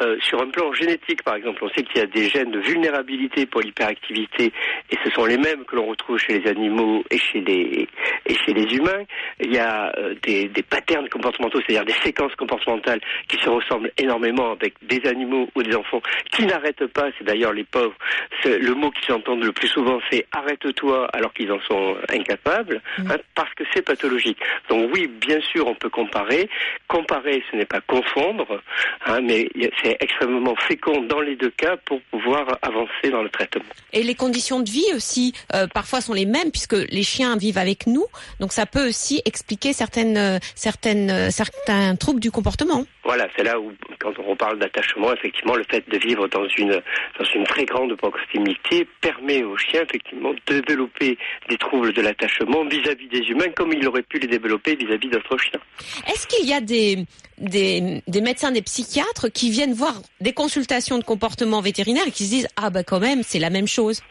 [0.02, 2.60] euh, sur un plan génétique, par exemple, on sait qu'il y a des gènes de
[2.60, 4.52] vulnérabilité pour l'hyperactivité,
[4.92, 7.88] et ce sont les mêmes que l'on retrouve chez les animaux et chez les
[8.28, 9.04] et chez les humains.
[9.40, 13.92] Il y a euh, des, des patterns comportementaux, c'est-à-dire des séquences comportementales qui se ressemblent
[13.98, 17.10] énormément avec des animaux ou des enfants qui n'arrêtent pas.
[17.18, 17.96] C'est d'ailleurs les pauvres.
[18.44, 23.12] Le mot qu'ils entendent le plus souvent, c'est arrête-toi, alors qu'ils en sont incapables, mmh.
[23.12, 24.40] hein, parce que c'est pathologique.
[24.70, 26.50] Donc oui, bien sûr, on peut comparer.
[26.88, 28.62] Comparer, ce n'est pas confondre,
[29.06, 29.48] hein, mais
[29.82, 33.64] c'est extrêmement fécond dans les deux cas pour pouvoir avancer dans le traitement.
[33.94, 37.58] Et les conditions de vie aussi, euh, parfois sont les mêmes puisque les chiens vivent
[37.58, 38.06] avec nous,
[38.40, 42.86] donc ça peut aussi expliquer certaines, euh, certaines, euh, certains troubles du comportement.
[43.04, 46.82] Voilà, c'est là où, quand on parle d'attachement, effectivement, le fait de vivre dans une,
[47.20, 51.18] dans une très grande proximité permet aux chiens, effectivement, de développer
[51.48, 55.38] des troubles de l'attachement vis-à-vis des humains, comme il aurait pu les développer vis-à-vis d'autres
[55.38, 55.60] chiens.
[56.08, 57.06] Est-ce qu'il y a des,
[57.38, 62.26] des, des médecins, des psychiatres qui viennent voir des consultations de comportement vétérinaire et qui
[62.26, 64.02] se disent ah bah quand même c'est la même chose.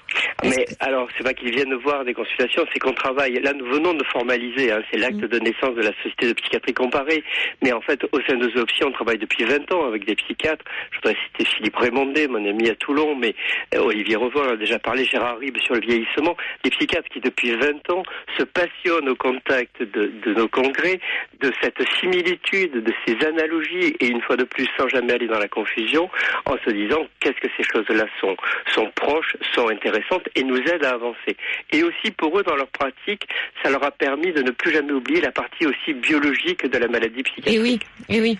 [0.42, 3.40] Mais alors c'est pas qu'ils viennent voir des consultations, c'est qu'on travaille.
[3.40, 5.28] Là nous venons de formaliser, hein, c'est l'acte mm.
[5.28, 7.24] de naissance de la société de psychiatrie comparée.
[7.62, 10.64] Mais en fait au sein de Zoopsie on travaille depuis 20 ans avec des psychiatres.
[10.90, 13.34] Je voudrais citer Philippe Raymondet, mon ami à Toulon, mais
[13.74, 16.36] euh, Olivier Revol a déjà parlé, Gérard Ribes sur le vieillissement.
[16.62, 18.02] Des psychiatres qui depuis 20 ans
[18.38, 21.00] se passionnent au contact de, de nos congrès,
[21.40, 25.38] de cette similitude, de ces analogies et une fois de plus sans jamais aller dans
[25.38, 26.10] la confusion
[26.46, 28.36] en se disant qu'est-ce que ces choses-là sont,
[28.74, 31.36] sont proches, sont intéressantes et nous aident à avancer.
[31.72, 33.26] Et aussi pour eux, dans leur pratique,
[33.62, 36.88] ça leur a permis de ne plus jamais oublier la partie aussi biologique de la
[36.88, 37.54] maladie psychiatrique.
[37.54, 38.38] Et oui, et oui.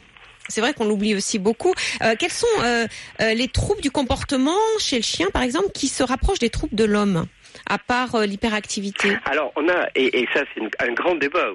[0.48, 1.72] C'est vrai qu'on l'oublie aussi beaucoup.
[2.02, 2.86] Euh, quels sont euh,
[3.20, 6.74] euh, les troubles du comportement chez le chien, par exemple, qui se rapprochent des troubles
[6.74, 7.26] de l'homme
[7.68, 9.16] à part l'hyperactivité?
[9.24, 11.48] Alors, on a, et, ça c'est un grand débat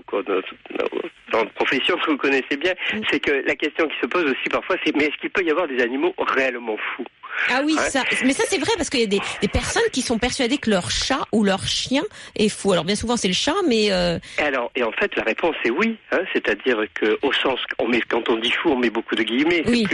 [1.32, 2.74] dans la profession que vous connaissez bien,
[3.10, 5.52] c'est que la question qui se pose aussi parfois, c'est mais est-ce qu'il peut y
[5.52, 7.06] avoir des animaux réellement fous
[7.50, 10.02] ah oui, ça, mais ça c'est vrai parce qu'il y a des, des, personnes qui
[10.02, 12.04] sont persuadées que leur chat ou leur chien
[12.36, 12.72] est fou.
[12.74, 14.20] Alors bien souvent c'est le chat, mais euh...
[14.38, 17.88] et alors et en fait la réponse est oui, hein, c'est-à-dire que au sens on
[17.88, 19.64] met quand on dit fou on met beaucoup de guillemets.
[19.68, 19.86] Oui,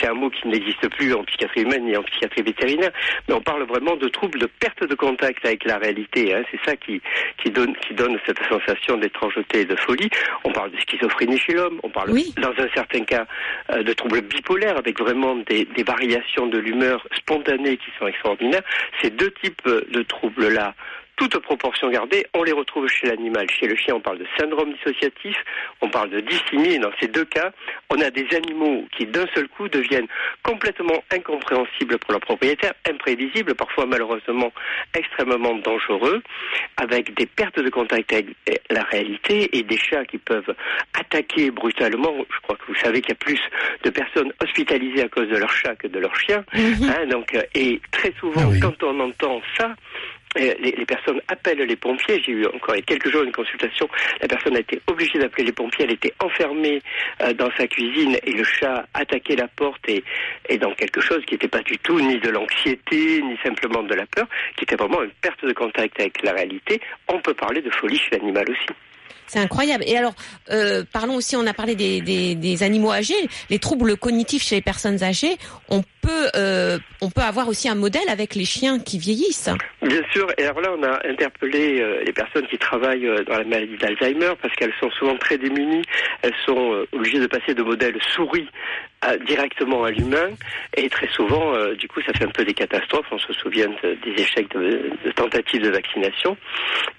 [0.00, 2.90] c'est un mot qui n'existe plus en psychiatrie humaine ni en psychiatrie vétérinaire,
[3.28, 6.34] mais on parle vraiment de troubles de perte de contact avec la réalité.
[6.34, 7.00] Hein, c'est ça qui
[7.42, 10.08] qui donne qui donne cette sensation d'étrangeté et de folie.
[10.44, 13.26] On parle de schizophrénie chez l'homme, on parle dans un certain cas
[13.70, 18.62] euh, de troubles bipolaires avec vraiment des, des variations de l'humeur spontanées qui sont extraordinaires.
[19.02, 20.74] Ces deux types de troubles-là
[21.16, 23.48] toute proportion gardée, on les retrouve chez l'animal.
[23.50, 25.36] Chez le chien, on parle de syndrome dissociatif,
[25.80, 27.52] on parle de dysthymie, et dans ces deux cas,
[27.90, 30.08] on a des animaux qui d'un seul coup deviennent
[30.42, 34.52] complètement incompréhensibles pour leur propriétaire, imprévisibles, parfois malheureusement
[34.94, 36.22] extrêmement dangereux,
[36.76, 38.26] avec des pertes de contact avec
[38.70, 40.54] la réalité et des chats qui peuvent
[40.98, 42.14] attaquer brutalement.
[42.30, 43.40] Je crois que vous savez qu'il y a plus
[43.84, 46.44] de personnes hospitalisées à cause de leur chat que de leur chien.
[46.54, 49.74] Hein, donc, euh, et très souvent, ah quand on entend ça,
[50.36, 52.22] les, les, personnes appellent les pompiers.
[52.24, 53.88] J'ai eu encore quelques jours une consultation.
[54.20, 55.84] La personne a été obligée d'appeler les pompiers.
[55.84, 56.80] Elle était enfermée
[57.22, 60.02] euh, dans sa cuisine et le chat attaquait la porte et,
[60.48, 63.94] et dans quelque chose qui n'était pas du tout ni de l'anxiété ni simplement de
[63.94, 66.80] la peur, qui était vraiment une perte de contact avec la réalité.
[67.08, 68.93] On peut parler de folie chez l'animal aussi.
[69.26, 69.84] C'est incroyable.
[69.86, 70.14] Et alors,
[70.50, 73.14] euh, parlons aussi, on a parlé des, animaux âgés,
[73.50, 75.36] les troubles cognitifs chez les personnes âgées.
[75.68, 79.50] On peut, euh, on peut avoir aussi un modèle avec les chiens qui vieillissent.
[79.82, 80.26] Bien sûr.
[80.38, 84.34] Et alors là, on a interpellé euh, les personnes qui travaillent dans la maladie d'Alzheimer
[84.40, 85.82] parce qu'elles sont souvent très démunies.
[86.22, 88.48] Elles sont obligées de passer de modèles souris
[89.26, 90.30] directement à l'humain.
[90.76, 93.06] Et très souvent, du coup, ça fait un peu des catastrophes.
[93.10, 96.36] On se souvient des échecs de, de tentatives de vaccination.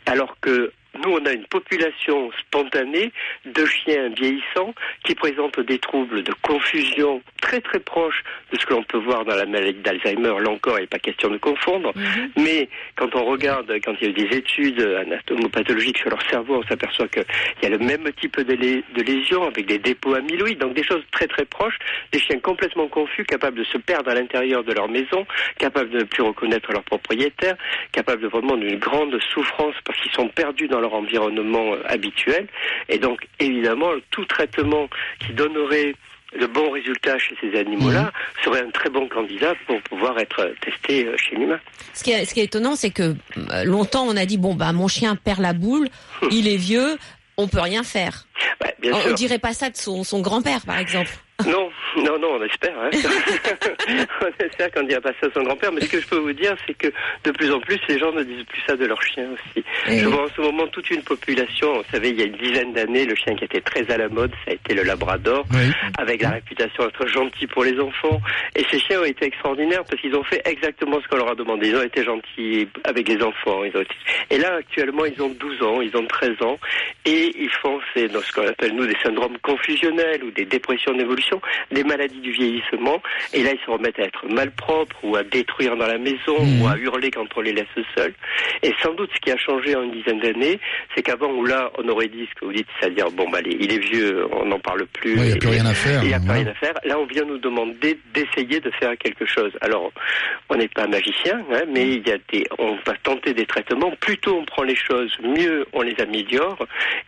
[0.05, 0.71] Alors que
[1.03, 3.11] nous, on a une population spontanée
[3.45, 8.73] de chiens vieillissants qui présentent des troubles de confusion très très proches de ce que
[8.73, 10.33] l'on peut voir dans la maladie d'Alzheimer.
[10.39, 11.91] Là encore, il n'est pas question de confondre.
[11.95, 12.31] Mhm.
[12.37, 16.61] Mais quand on regarde, quand il y a eu des études anatomopathologiques sur leur cerveau,
[16.63, 17.25] on s'aperçoit qu'il
[17.63, 21.03] y a le même type de, de lésions avec des dépôts amyloïdes, donc des choses
[21.11, 21.77] très très proches.
[22.11, 25.25] Des chiens complètement confus, capables de se perdre à l'intérieur de leur maison,
[25.57, 27.55] capables de ne plus reconnaître leur propriétaire,
[27.91, 32.47] capables de vraiment d'une grande souffrance parce qu'ils sont perdus dans leur environnement euh, habituel.
[32.89, 34.87] Et donc, évidemment, tout traitement
[35.19, 35.95] qui donnerait
[36.39, 38.11] de bons résultats chez ces animaux-là
[38.43, 41.59] serait un très bon candidat pour pouvoir être testé euh, chez l'humain.
[41.93, 44.53] Ce qui est, ce qui est étonnant, c'est que euh, longtemps on a dit bon
[44.53, 45.87] bah mon chien perd la boule,
[46.31, 46.97] il est vieux,
[47.37, 48.25] on peut rien faire.
[48.59, 49.11] Bah, bien on, sûr.
[49.11, 51.11] on dirait pas ça de son, son grand-père, par exemple.
[51.45, 52.73] Non, non, non, on espère.
[52.79, 52.89] Hein.
[54.21, 55.71] on espère qu'on ne dira pas ça à son grand-père.
[55.73, 56.87] Mais ce que je peux vous dire, c'est que
[57.23, 59.63] de plus en plus, les gens ne disent plus ça de leur chien aussi.
[59.87, 61.73] Eh je vois en ce moment toute une population.
[61.73, 64.07] Vous savez, il y a une dizaine d'années, le chien qui était très à la
[64.07, 65.71] mode, ça a été le Labrador, Oui.
[65.97, 68.19] avec la réputation d'être gentil pour les enfants.
[68.55, 71.35] Et ces chiens ont été extraordinaires parce qu'ils ont fait exactement ce qu'on leur a
[71.35, 71.67] demandé.
[71.69, 73.63] Ils ont été gentils avec les enfants.
[73.65, 73.95] Ils ont été-
[74.31, 76.57] Et là, actuellement, ils ont 12 ans, ils ont 13 ans,
[77.05, 80.93] et ils font c'est dans ce qu'on appelle nous des syndromes confusionnels ou des dépressions
[80.93, 81.24] d'évolution,
[81.71, 83.01] des maladies du vieillissement.
[83.33, 86.61] Et là, ils se remettent à être malpropres ou à détruire dans la maison Mhm.
[86.61, 87.65] ou à hurler quand on les laisse
[87.97, 88.13] seuls.
[88.63, 90.59] Et sans doute, ce qui a changé en une dizaine d'années,
[90.95, 93.71] c'est qu'avant où là, on aurait dit ce que vous dites, c'est-à-dire bon, bah, il
[93.71, 95.13] est vieux, on n'en parle plus.
[95.15, 96.01] Il n'y a plus rien à faire.
[96.03, 96.73] il n'y a plus rien à faire.
[96.83, 99.51] Là, on vient nous demander d'essayer de faire quelque chose.
[99.61, 99.91] Alors,
[100.49, 103.91] on n'est pas magicien, hein, mais il y a des, on va tenter des traitements.
[103.99, 106.57] Plus tôt on prend les choses, mieux on les améliore.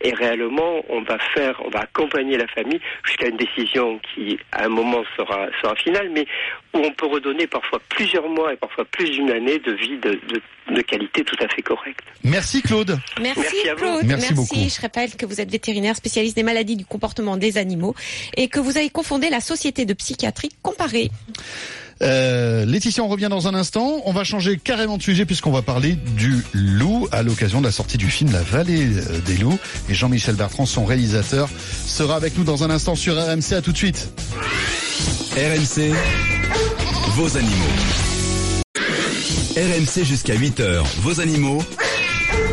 [0.00, 4.64] Et réellement, on va faire, on va accompagner la famille jusqu'à une décision qui, à
[4.64, 6.26] un moment, sera, sera finale, mais
[6.74, 10.10] où on peut redonner parfois plusieurs mois et parfois plus d'une année de vie de,
[10.10, 12.00] de, de qualité tout à fait correcte.
[12.24, 12.98] Merci Claude.
[13.20, 13.80] Merci, Merci à vous.
[13.80, 14.04] Claude.
[14.06, 14.54] Merci beaucoup.
[14.54, 17.94] Je rappelle que vous êtes vétérinaire spécialiste des maladies du comportement des animaux
[18.36, 21.10] et que vous avez confondé la Société de psychiatrie comparée.
[22.02, 24.02] Euh, Laetitia, on revient dans un instant.
[24.04, 27.72] On va changer carrément de sujet puisqu'on va parler du loup à l'occasion de la
[27.72, 29.58] sortie du film La Vallée euh, des loups.
[29.88, 31.48] Et Jean-Michel Bertrand, son réalisateur,
[31.86, 33.52] sera avec nous dans un instant sur RMC.
[33.52, 34.10] À tout de suite.
[35.36, 35.92] RMC,
[37.14, 37.54] vos animaux.
[39.56, 41.62] RMC jusqu'à 8h, vos animaux.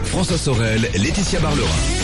[0.05, 1.94] François Sorel, Laetitia Barlerin.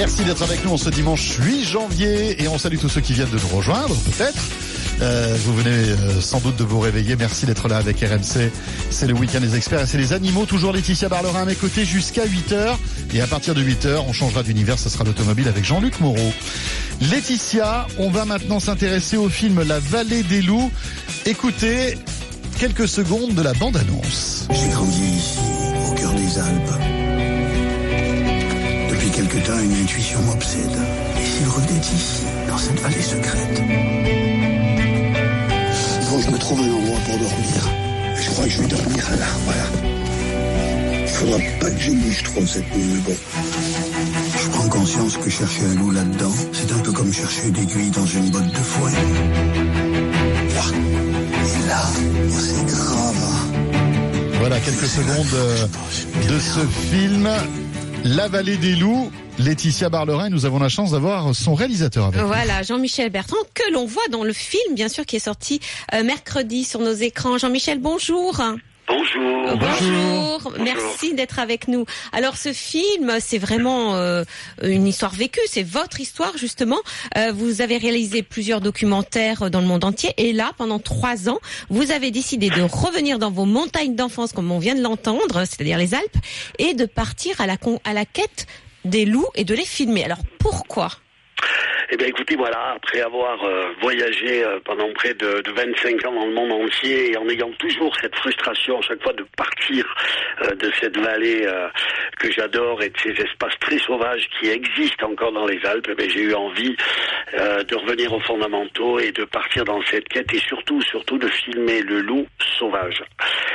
[0.00, 3.12] Merci d'être avec nous en ce dimanche 8 janvier et on salue tous ceux qui
[3.12, 4.42] viennent de nous rejoindre peut-être.
[5.02, 7.16] Euh, vous venez euh, sans doute de vous réveiller.
[7.16, 8.50] Merci d'être là avec RMC.
[8.88, 10.46] C'est le week-end des experts et c'est les animaux.
[10.46, 12.78] Toujours Laetitia Barlerin à mes côtés jusqu'à 8h.
[13.12, 14.78] Et à partir de 8h, on changera d'univers.
[14.78, 16.32] Ce sera l'automobile avec Jean-Luc Moreau.
[17.02, 20.72] Laetitia, on va maintenant s'intéresser au film La Vallée des loups.
[21.26, 21.98] Écoutez
[22.58, 24.48] quelques secondes de la bande-annonce.
[24.50, 25.40] J'ai grandi ici,
[25.90, 26.99] au cœur des Alpes.
[29.20, 30.78] Quelque temps, une intuition m'obsède.
[31.20, 33.54] Et s'il revenait ici, dans cette vallée secrète?
[36.08, 37.68] Que je me trouve un endroit pour dormir.
[38.18, 39.66] Je crois que je vais dormir là, voilà.
[41.02, 43.16] Il faudra pas que j'exige trop cette nuit, mais bon.
[44.42, 48.06] Je prends conscience que chercher un loup là-dedans, c'est un peu comme chercher d'aiguilles dans
[48.06, 48.90] une botte de foin.
[50.54, 50.64] Là,
[51.44, 51.82] et là,
[52.30, 53.24] c'est grave.
[54.38, 55.66] Voilà quelques secondes euh,
[56.26, 57.28] de ce film
[58.04, 59.12] La Vallée des loups.
[59.38, 62.20] Laetitia Barlerin, nous avons la chance d'avoir son réalisateur avec.
[62.20, 65.60] Voilà, Jean-Michel Bertrand, que l'on voit dans le film, bien sûr, qui est sorti
[65.94, 67.36] euh, mercredi sur nos écrans.
[67.36, 68.40] Jean-Michel, bonjour.
[68.90, 69.56] Bonjour.
[69.56, 71.84] Bonjour, merci d'être avec nous.
[72.12, 74.24] Alors ce film, c'est vraiment euh,
[74.62, 76.78] une histoire vécue, c'est votre histoire justement.
[77.16, 81.38] Euh, vous avez réalisé plusieurs documentaires dans le monde entier et là, pendant trois ans,
[81.68, 85.78] vous avez décidé de revenir dans vos montagnes d'enfance, comme on vient de l'entendre, c'est-à-dire
[85.78, 86.16] les Alpes,
[86.58, 88.46] et de partir à la, con- à la quête
[88.84, 90.04] des loups et de les filmer.
[90.04, 90.90] Alors pourquoi?
[91.92, 96.12] Eh bien, écoutez, voilà, après avoir euh, voyagé euh, pendant près de, de 25 ans
[96.14, 99.84] dans le monde entier et en ayant toujours cette frustration à chaque fois de partir
[100.42, 101.46] euh, de cette vallée
[102.18, 106.10] que j'adore et de ces espaces très sauvages qui existent encore dans les Alpes, eh
[106.10, 106.76] j'ai eu envie
[107.32, 111.82] de revenir aux fondamentaux et de partir dans cette quête et surtout, surtout de filmer
[111.82, 112.26] le loup
[112.58, 113.02] sauvage.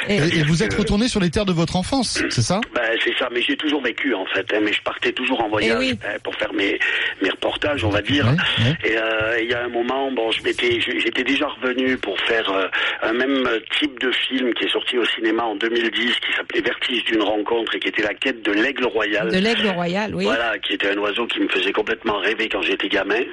[0.08, 2.62] Et, et vous êtes retourné sur les terres de votre enfance, c'est ça?
[2.74, 5.50] Ben, c'est ça, mais j'ai toujours vécu en fait, hein, mais je partais toujours en
[5.50, 6.00] voyage oui.
[6.06, 6.80] hein, pour faire mes,
[7.21, 8.24] mes reportages, on va dire.
[8.25, 8.75] Ouais, ouais.
[8.83, 12.49] Et euh, il y a un moment, bon, je m'étais, j'étais déjà revenu pour faire
[12.51, 12.67] euh,
[13.01, 13.47] un même
[13.79, 17.75] type de film qui est sorti au cinéma en 2010, qui s'appelait Vertige d'une rencontre
[17.75, 19.29] et qui était la quête de l'aigle royal.
[19.29, 20.25] De l'aigle royal, oui.
[20.25, 23.23] Voilà, qui était un oiseau qui me faisait complètement rêver quand j'étais gamin.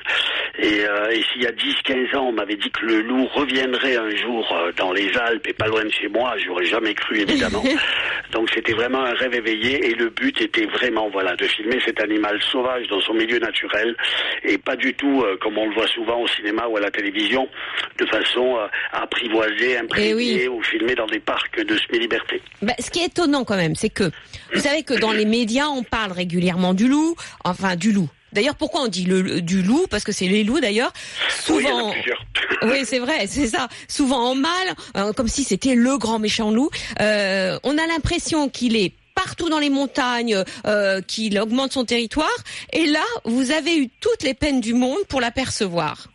[0.58, 3.96] Et, euh, et s'il y a 10-15 ans, on m'avait dit que le loup reviendrait
[3.96, 7.20] un jour euh, dans les Alpes et pas loin de chez moi, j'aurais jamais cru
[7.20, 7.62] évidemment.
[8.32, 12.00] Donc c'était vraiment un rêve éveillé et le but était vraiment voilà de filmer cet
[12.00, 13.94] animal sauvage dans son milieu naturel
[14.44, 16.90] et pas du tout euh, comme on le voit souvent au cinéma ou à la
[16.90, 17.48] télévision
[17.98, 20.48] de façon euh, apprivoisée, imprégnée oui.
[20.48, 22.40] ou filmée dans des parcs de semi-liberté.
[22.60, 24.10] Bah, ce qui est étonnant quand même, c'est que
[24.54, 27.14] vous savez que dans les médias, on parle régulièrement du loup,
[27.44, 28.08] enfin du loup.
[28.32, 29.86] D'ailleurs, pourquoi on dit le, du loup?
[29.90, 30.92] Parce que c'est les loups d'ailleurs.
[31.28, 31.92] Souvent,
[32.62, 33.68] oui, c'est vrai, c'est ça.
[33.88, 34.50] Souvent en mal,
[34.96, 36.70] euh, comme si c'était le grand méchant loup.
[37.00, 42.28] Euh, on a l'impression qu'il est partout dans les montagnes, euh, qu'il augmente son territoire.
[42.72, 46.06] Et là, vous avez eu toutes les peines du monde pour l'apercevoir.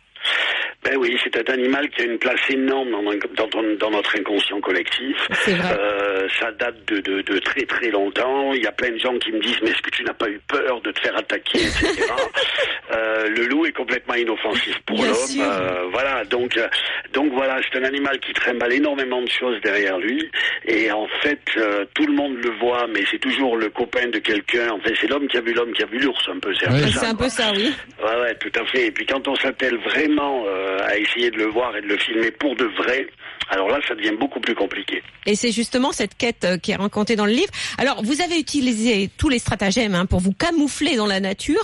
[0.84, 4.60] Ben oui, c'est un animal qui a une place énorme dans, dans- dans notre inconscient
[4.60, 5.16] collectif.
[5.48, 8.52] Euh, ça date de, de- de très très longtemps.
[8.52, 10.28] Il y a plein de gens qui me disent mais est-ce que tu n'as pas
[10.28, 12.04] eu peur de te faire attaquer, etc.
[12.98, 15.40] Euh, le loup est complètement inoffensif pour l'homme.
[15.40, 16.68] Euh, voilà, donc euh,
[17.12, 20.28] donc voilà, c'est un animal qui trimballe énormément de choses derrière lui.
[20.66, 24.18] Et en fait, euh, tout le monde le voit, mais c'est toujours le copain de
[24.18, 24.70] quelqu'un.
[24.70, 26.52] En fait, c'est l'homme qui a vu l'homme qui a vu l'ours, un peu.
[26.54, 27.00] C'est un peu ça.
[27.00, 27.72] C'est un peu ça, oui.
[28.02, 28.86] Ouais, ouais, tout à fait.
[28.86, 30.44] Et puis quand on s'attelle vraiment
[30.84, 33.06] à essayer de le voir et de le filmer pour de vrai,
[33.50, 35.02] alors là, ça devient beaucoup plus compliqué.
[35.26, 37.50] Et c'est justement cette quête euh, qui est racontée dans le livre.
[37.78, 41.62] Alors, vous avez utilisé tous les stratagèmes hein, pour vous camoufler dans la nature.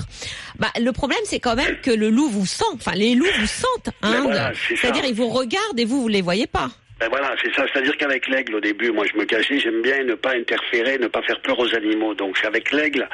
[0.58, 2.64] Bah, le problème, c'est quand même que le loup vous sent.
[2.74, 3.94] Enfin, les loups vous sentent.
[4.02, 4.52] Hein, voilà.
[4.68, 6.70] C'est-à-dire, ils vous regardent et vous, vous les voyez pas.
[7.00, 7.64] Ben voilà, c'est ça.
[7.72, 9.58] C'est-à-dire qu'avec l'aigle, au début, moi, je me cachais.
[9.58, 12.14] J'aime bien ne pas interférer, ne pas faire peur aux animaux.
[12.14, 13.08] Donc, avec l'aigle,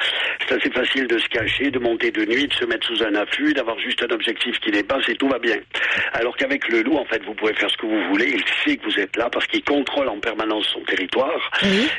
[0.47, 3.15] c'est assez facile de se cacher, de monter de nuit, de se mettre sous un
[3.15, 5.57] affût, d'avoir juste un objectif qui dépasse et tout va bien.
[6.13, 8.35] Alors qu'avec le loup, en fait, vous pouvez faire ce que vous voulez.
[8.35, 11.51] Il sait que vous êtes là parce qu'il contrôle en permanence son territoire.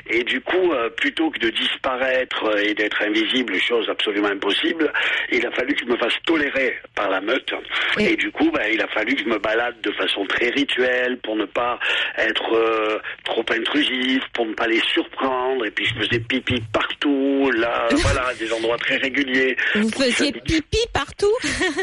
[0.08, 4.92] Et du coup, euh, plutôt que de disparaître et d'être invisible, chose absolument impossible,
[5.30, 7.52] il a fallu que je me fasse tolérer par la meute.
[7.98, 11.18] Et du coup, ben, il a fallu que je me balade de façon très rituelle
[11.18, 11.71] pour ne pas
[12.18, 15.64] être euh, trop intrusif, pour ne pas les surprendre.
[15.66, 19.56] Et puis je faisais pipi partout, là, voilà, des endroits très réguliers.
[19.74, 21.32] Vous faisiez pipi partout.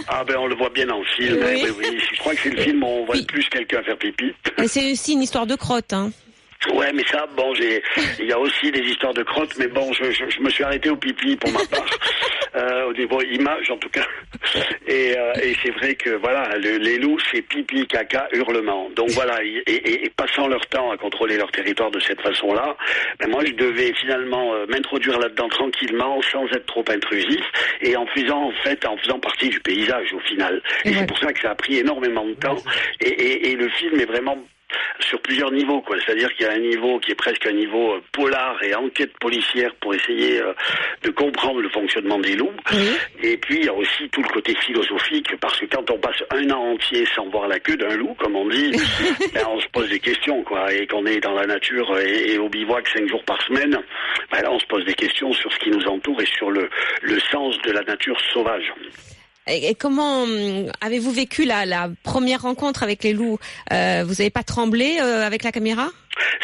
[0.07, 1.37] Ah ben on le voit bien dans le film.
[1.39, 1.61] Oui.
[1.63, 1.99] hein, oui, oui.
[2.13, 4.33] Je crois que c'est le film où on voit le plus quelqu'un faire pipi.
[4.67, 5.93] C'est aussi une histoire de crotte.
[5.93, 6.11] Hein.
[6.73, 7.81] Ouais, mais ça, bon, j'ai,
[8.19, 10.63] il y a aussi des histoires de crottes, mais bon, je, je, je me suis
[10.63, 11.85] arrêté au pipi pour ma part,
[12.59, 14.05] euh, au niveau image en tout cas.
[14.87, 18.89] Et, euh, et c'est vrai que voilà, le- les loups, c'est pipi, caca, hurlement.
[18.95, 22.75] Donc voilà, et, et- et passant leur temps à contrôler leur territoire de cette façon-là,
[23.19, 27.43] ben moi, je devais finalement euh, m'introduire là-dedans tranquillement, sans être trop intrusif,
[27.81, 30.61] et en faisant en fait, en faisant partie du paysage au final.
[30.85, 32.57] Et c'est pour ça que ça a pris énormément de temps.
[33.01, 34.37] Et- et le film est vraiment
[34.99, 35.97] sur plusieurs niveaux, quoi.
[36.05, 39.11] C'est-à-dire qu'il y a un niveau qui est presque un niveau euh, polar et enquête
[39.19, 40.53] policière pour essayer euh,
[41.03, 42.53] de comprendre le fonctionnement des loups.
[43.21, 46.23] Et puis il y a aussi tout le côté philosophique, parce que quand on passe
[46.31, 48.71] un an entier sans voir la queue d'un loup, comme on dit,
[49.33, 50.71] ben, on se pose des questions, quoi.
[50.73, 53.77] Et qu'on est dans la nature et, et au bivouac cinq jours par semaine,
[54.31, 56.69] ben là on se pose des questions sur ce qui nous entoure et sur le,
[57.01, 58.71] le sens de la nature sauvage.
[59.49, 63.39] Et, comment hum, avez-vous vécu la, la première rencontre avec les loups?
[63.73, 65.87] Euh, Vous n'avez pas tremblé euh, avec la caméra?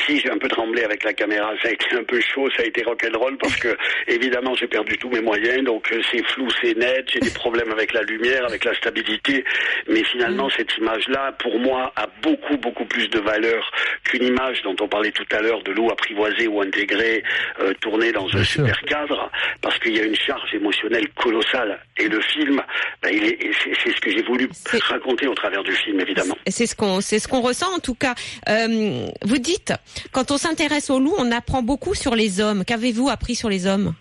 [0.05, 1.51] Si, j'ai un peu tremblé avec la caméra.
[1.61, 3.75] Ça a été un peu chaud, ça a été rock'n'roll parce que,
[4.07, 5.63] évidemment, j'ai perdu tous mes moyens.
[5.63, 7.05] Donc, euh, c'est flou, c'est net.
[7.11, 9.43] J'ai des problèmes avec la lumière, avec la stabilité.
[9.87, 13.71] Mais finalement, cette image-là, pour moi, a beaucoup, beaucoup plus de valeur
[14.03, 17.23] qu'une image dont on parlait tout à l'heure de l'eau apprivoisée ou intégrée,
[17.61, 21.79] euh, tournée dans un super cadre, parce qu'il y a une charge émotionnelle colossale.
[21.97, 22.61] Et le film,
[23.01, 23.51] ben, il est, et
[23.83, 24.49] c'est ce que j'ai voulu
[24.81, 26.35] raconter au travers du film, évidemment.
[26.47, 28.15] C'est ce qu'on c'est ce qu'on ressent en tout cas.
[28.49, 29.64] Euh, vous dites
[30.11, 32.65] quand on s'intéresse aux loups, on apprend beaucoup sur les hommes.
[32.65, 33.93] Qu'avez-vous appris sur les hommes?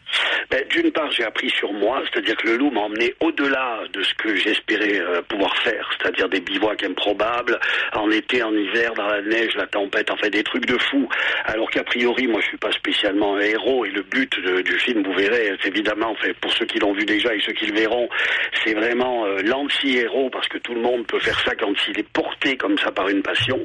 [0.51, 4.03] Ben, D'une part, j'ai appris sur moi, c'est-à-dire que le loup m'a emmené au-delà de
[4.03, 7.59] ce que j'espérais euh, pouvoir faire, c'est-à-dire des bivouacs improbables,
[7.95, 11.09] en été, en hiver, dans la neige, la tempête, enfin des trucs de fou.
[11.45, 15.03] Alors qu'a priori, moi je suis pas spécialement un héros et le but du film,
[15.03, 18.09] vous verrez, évidemment, enfin, pour ceux qui l'ont vu déjà et ceux qui le verront,
[18.65, 22.09] c'est vraiment euh, l'anti-héros parce que tout le monde peut faire ça quand il est
[22.13, 23.61] porté comme ça par une passion.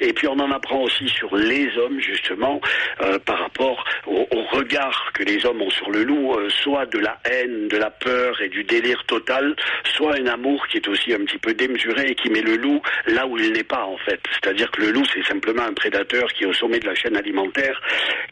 [0.00, 2.60] Et puis on en apprend aussi sur les hommes justement
[3.02, 6.86] euh, par rapport au, au regard que les hommes ont sur le loup, euh, soit
[6.86, 9.54] de la haine, de la peur et du délire total,
[9.94, 12.80] soit un amour qui est aussi un petit peu démesuré et qui met le loup
[13.06, 14.20] là où il n'est pas en fait.
[14.32, 17.16] C'est-à-dire que le loup c'est simplement un prédateur qui est au sommet de la chaîne
[17.16, 17.80] alimentaire,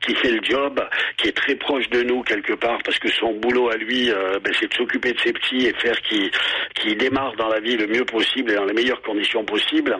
[0.00, 0.80] qui fait le job,
[1.16, 4.38] qui est très proche de nous quelque part parce que son boulot à lui euh,
[4.42, 6.30] ben, c'est de s'occuper de ses petits et faire qu'il
[6.74, 9.98] qu'il démarre dans la vie le mieux possible et dans les meilleures conditions possibles.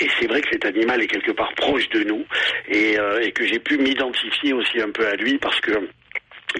[0.00, 2.24] Et c'est vrai que cet animal est quelque part proche de nous
[2.68, 5.72] et, euh, et que j'ai pu m'identifier aussi un peu à lui parce que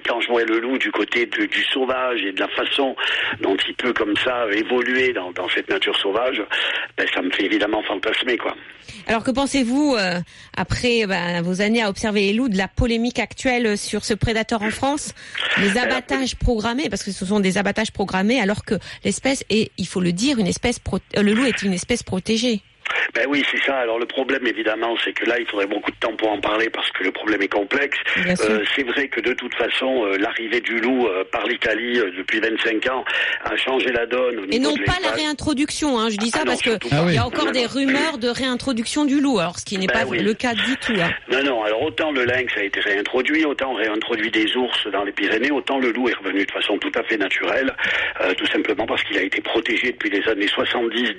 [0.05, 2.95] quand je vois le loup du côté de- du sauvage et de la façon
[3.41, 6.41] dont il peut comme ça évoluer dans, dans cette nature sauvage,
[6.97, 8.55] ben, ça me fait évidemment fantasmer quoi.
[9.07, 10.19] Alors que pensez-vous euh,
[10.57, 14.61] après ben, vos années à observer les loups de la polémique actuelle sur ce prédateur
[14.61, 15.13] en France,
[15.59, 19.87] les abattages programmés parce que ce sont des abattages programmés alors que l'espèce est, il
[19.87, 22.61] faut le dire, une espèce pro- euh, le loup est une espèce protégée.
[23.13, 23.77] Ben oui, c'est ça.
[23.77, 26.69] Alors le problème, évidemment, c'est que là, il faudrait beaucoup de temps pour en parler
[26.69, 27.97] parce que le problème est complexe.
[28.27, 32.39] Euh, c'est vrai que de toute façon, euh, l'arrivée du loup euh, par l'Italie depuis
[32.39, 33.03] 25 ans
[33.43, 34.39] a changé la donne.
[34.39, 36.95] Au Et non pas la réintroduction, hein, je dis ça Ah parce que surtout pas.
[37.07, 37.33] il y Ah a oui.
[37.33, 37.67] encore Non, des non.
[37.73, 40.19] rumeurs de réintroduction du loup, alors ce qui n'est Ben pas oui.
[40.19, 40.93] le cas du tout.
[40.99, 41.11] hein.
[41.31, 45.03] Non, non, alors autant le lynx a été réintroduit, autant on réintroduit des ours dans
[45.03, 47.73] les Pyrénées, autant le loup est revenu de façon tout à fait naturelle,
[48.37, 51.15] tout simplement parce qu'il a été protégé depuis les années 70 di-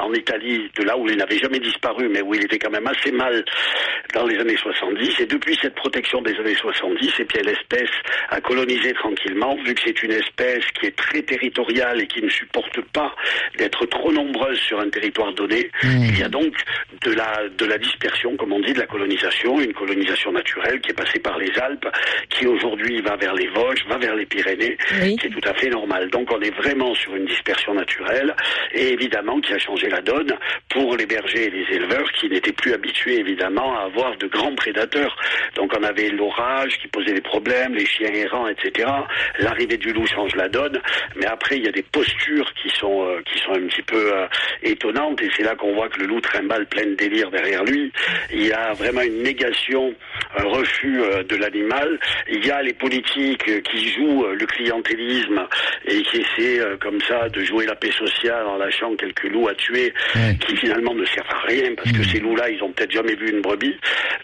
[0.00, 2.86] en Italie, de là où il n'avait jamais disparu, mais où il était quand même
[2.86, 3.44] assez mal
[4.14, 5.20] dans les années 70.
[5.20, 7.90] Et depuis cette protection des années 70, et bien l'espèce
[8.28, 12.28] a colonisé tranquillement, vu que c'est une espèce qui est très territoriale et qui ne
[12.28, 13.14] supporte pas
[13.58, 15.70] d'être trop nombreuse sur un territoire donné.
[15.82, 16.54] Il y a donc
[17.02, 20.90] de la, de la dispersion, comme on dit, de la colonisation, une colonisation naturelle qui
[20.90, 21.86] est passée par les Alpes,
[22.28, 24.76] qui aujourd'hui va vers les Vosges, va vers les Pyrénées,
[25.18, 26.10] qui est tout à fait normal.
[26.10, 28.34] Donc on est vraiment sur une dispersion naturelle
[28.72, 30.36] et évidemment qui a changé la donne
[30.68, 34.54] pour les bergers et les éleveurs qui n'étaient plus habitués évidemment à avoir de grands
[34.54, 35.16] prédateurs.
[35.56, 38.88] Donc on avait l'orage qui posait des problèmes, les chiens errants, etc.
[39.38, 40.80] L'arrivée du loup change la donne,
[41.16, 44.12] mais après il y a des postures qui sont euh, qui sont un petit peu
[44.14, 44.26] euh,
[44.62, 47.92] étonnantes et c'est là qu'on voit que le loup trimballe plein de délire derrière lui.
[48.32, 49.94] Il y a vraiment une négation,
[50.36, 51.98] un refus euh, de l'animal.
[52.30, 55.46] Il y a les politiques euh, qui jouent euh, le clientélisme
[55.86, 59.48] et qui essaient euh, comme ça de jouer la paix sociale en lâchant quelques loups
[59.48, 59.92] à tuer
[60.46, 63.30] qui finalement ne servent à rien parce que ces loups-là, ils ont peut-être jamais vu
[63.30, 63.76] une brebis.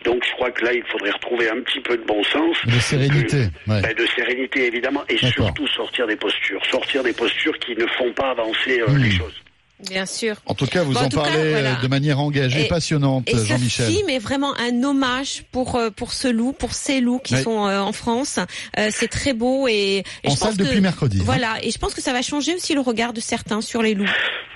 [0.05, 2.57] Donc je crois que là, il faudrait retrouver un petit peu de bon sens.
[2.66, 3.39] De sérénité.
[3.66, 3.80] ouais.
[3.82, 8.12] Ben, de sérénité évidemment et surtout sortir des postures, sortir des postures qui ne font
[8.12, 9.03] pas avancer euh, Hmm.
[9.03, 9.34] les choses.
[9.81, 10.37] Bien sûr.
[10.47, 11.72] En tout cas, vous Bon, en en tout cas, parlez voilà.
[11.79, 13.91] euh, de manière engagée, Et- passionnante, Et ce Jean-Michel.
[13.91, 17.43] film est vraiment un hommage pour euh, pour ce loup, pour ces loups qui Oui.
[17.43, 18.39] sont euh, en France.
[18.79, 21.24] Euh, c'est très beau et, et En je salle pense depuis que, mercredi, hein.
[21.27, 23.95] Voilà, et je pense que ça va changer aussi le regard de certains sur les
[23.95, 24.07] loups.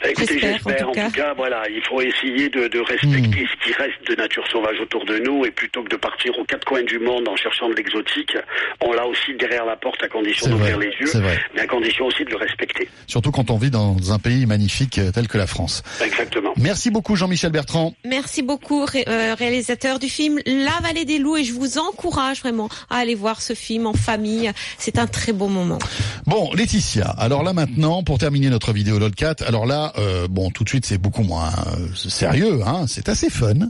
[0.02, 1.34] Écoutez, J'espère, en En, tout cas.
[1.36, 2.84] voilà, il faut essayer de, de Hmm.
[2.84, 6.32] respecter ce qui reste de nature sauvage autour de nous et plutôt que de partir
[6.38, 8.32] aux quatre coins du monde en cherchant de l'exotique,
[8.80, 11.12] on l'a aussi derrière la porte à condition d'ouvrir les yeux,
[11.54, 12.88] mais à condition aussi de le respecter.
[13.06, 15.82] Surtout quand on vit dans un pays magnifique euh, tel que la France.
[16.04, 16.52] Exactement.
[16.56, 17.92] Merci beaucoup, Jean-Michel Bertrand.
[18.04, 22.40] Merci beaucoup, ré- euh, réalisateur du film La Vallée des Loups, et je vous encourage
[22.40, 24.50] vraiment à aller voir ce film en famille.
[24.78, 25.78] C'est un très beau moment.
[26.26, 30.64] Bon, Laetitia, alors là maintenant, pour terminer notre vidéo LOLCAT, alors là, euh, bon, tout
[30.64, 33.68] de suite, c'est beaucoup moins euh, sérieux, hein, c'est assez fun.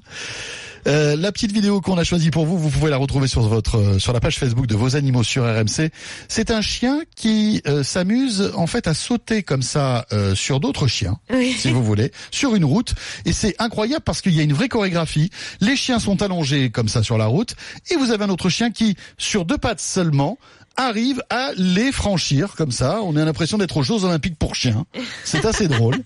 [0.86, 3.76] Euh, la petite vidéo qu'on a choisie pour vous, vous pouvez la retrouver sur votre
[3.78, 5.90] euh, sur la page Facebook de vos animaux sur RMC.
[6.28, 10.86] C'est un chien qui euh, s'amuse en fait à sauter comme ça euh, sur d'autres
[10.86, 11.54] chiens, Oui.
[11.58, 12.94] si vous voulez, sur une route.
[13.24, 15.30] Et c'est incroyable parce qu'il y a une vraie chorégraphie.
[15.60, 17.54] Les chiens sont allongés comme ça sur la route,
[17.90, 20.38] et vous avez un autre chien qui, sur deux pattes seulement,
[20.76, 23.00] arrive à les franchir comme ça.
[23.02, 24.84] On a l'impression d'être aux Jeux Olympiques pour chiens.
[25.24, 25.96] C'est assez drôle.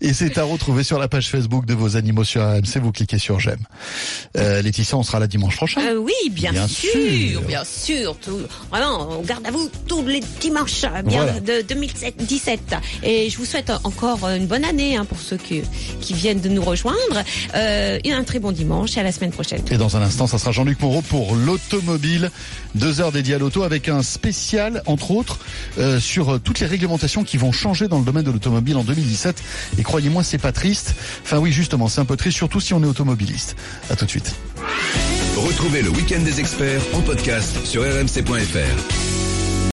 [0.00, 2.78] Et c'est à retrouver sur la page Facebook de vos animaux sur RMC.
[2.82, 3.64] Vous cliquez sur j'aime.
[4.36, 5.80] Euh, Laetitia, on sera là dimanche prochain.
[5.82, 7.42] Euh, oui, bien, Bien sûr, sûr.
[7.42, 8.16] bien sûr.
[8.18, 8.38] Tout,
[8.70, 11.40] vraiment, on garde à vous tous les dimanches euh, bien Voilà.
[11.40, 12.74] de 2017.
[13.02, 15.62] Et je vous souhaite encore une bonne année hein, pour ceux qui,
[16.00, 16.96] qui viennent de nous rejoindre.
[17.54, 19.60] Euh, et un très bon dimanche et à la semaine prochaine.
[19.70, 22.30] Et dans un instant, ça sera Jean-Luc Moreau pour l'automobile.
[22.74, 25.40] Deux heures dédiées à l'auto avec un spécial, entre autres,
[25.78, 28.84] euh, sur euh, toutes les réglementations qui vont changer dans le domaine de l'automobile en
[28.84, 29.42] 2017.
[29.78, 30.94] Et croyez-moi, c'est pas triste.
[31.24, 33.56] Enfin oui, justement, c'est un peu triste, surtout si on est automobiliste.
[33.90, 34.34] À tout de suite.
[35.36, 39.33] Retrouvez le week-end des experts en podcast sur rmc.fr.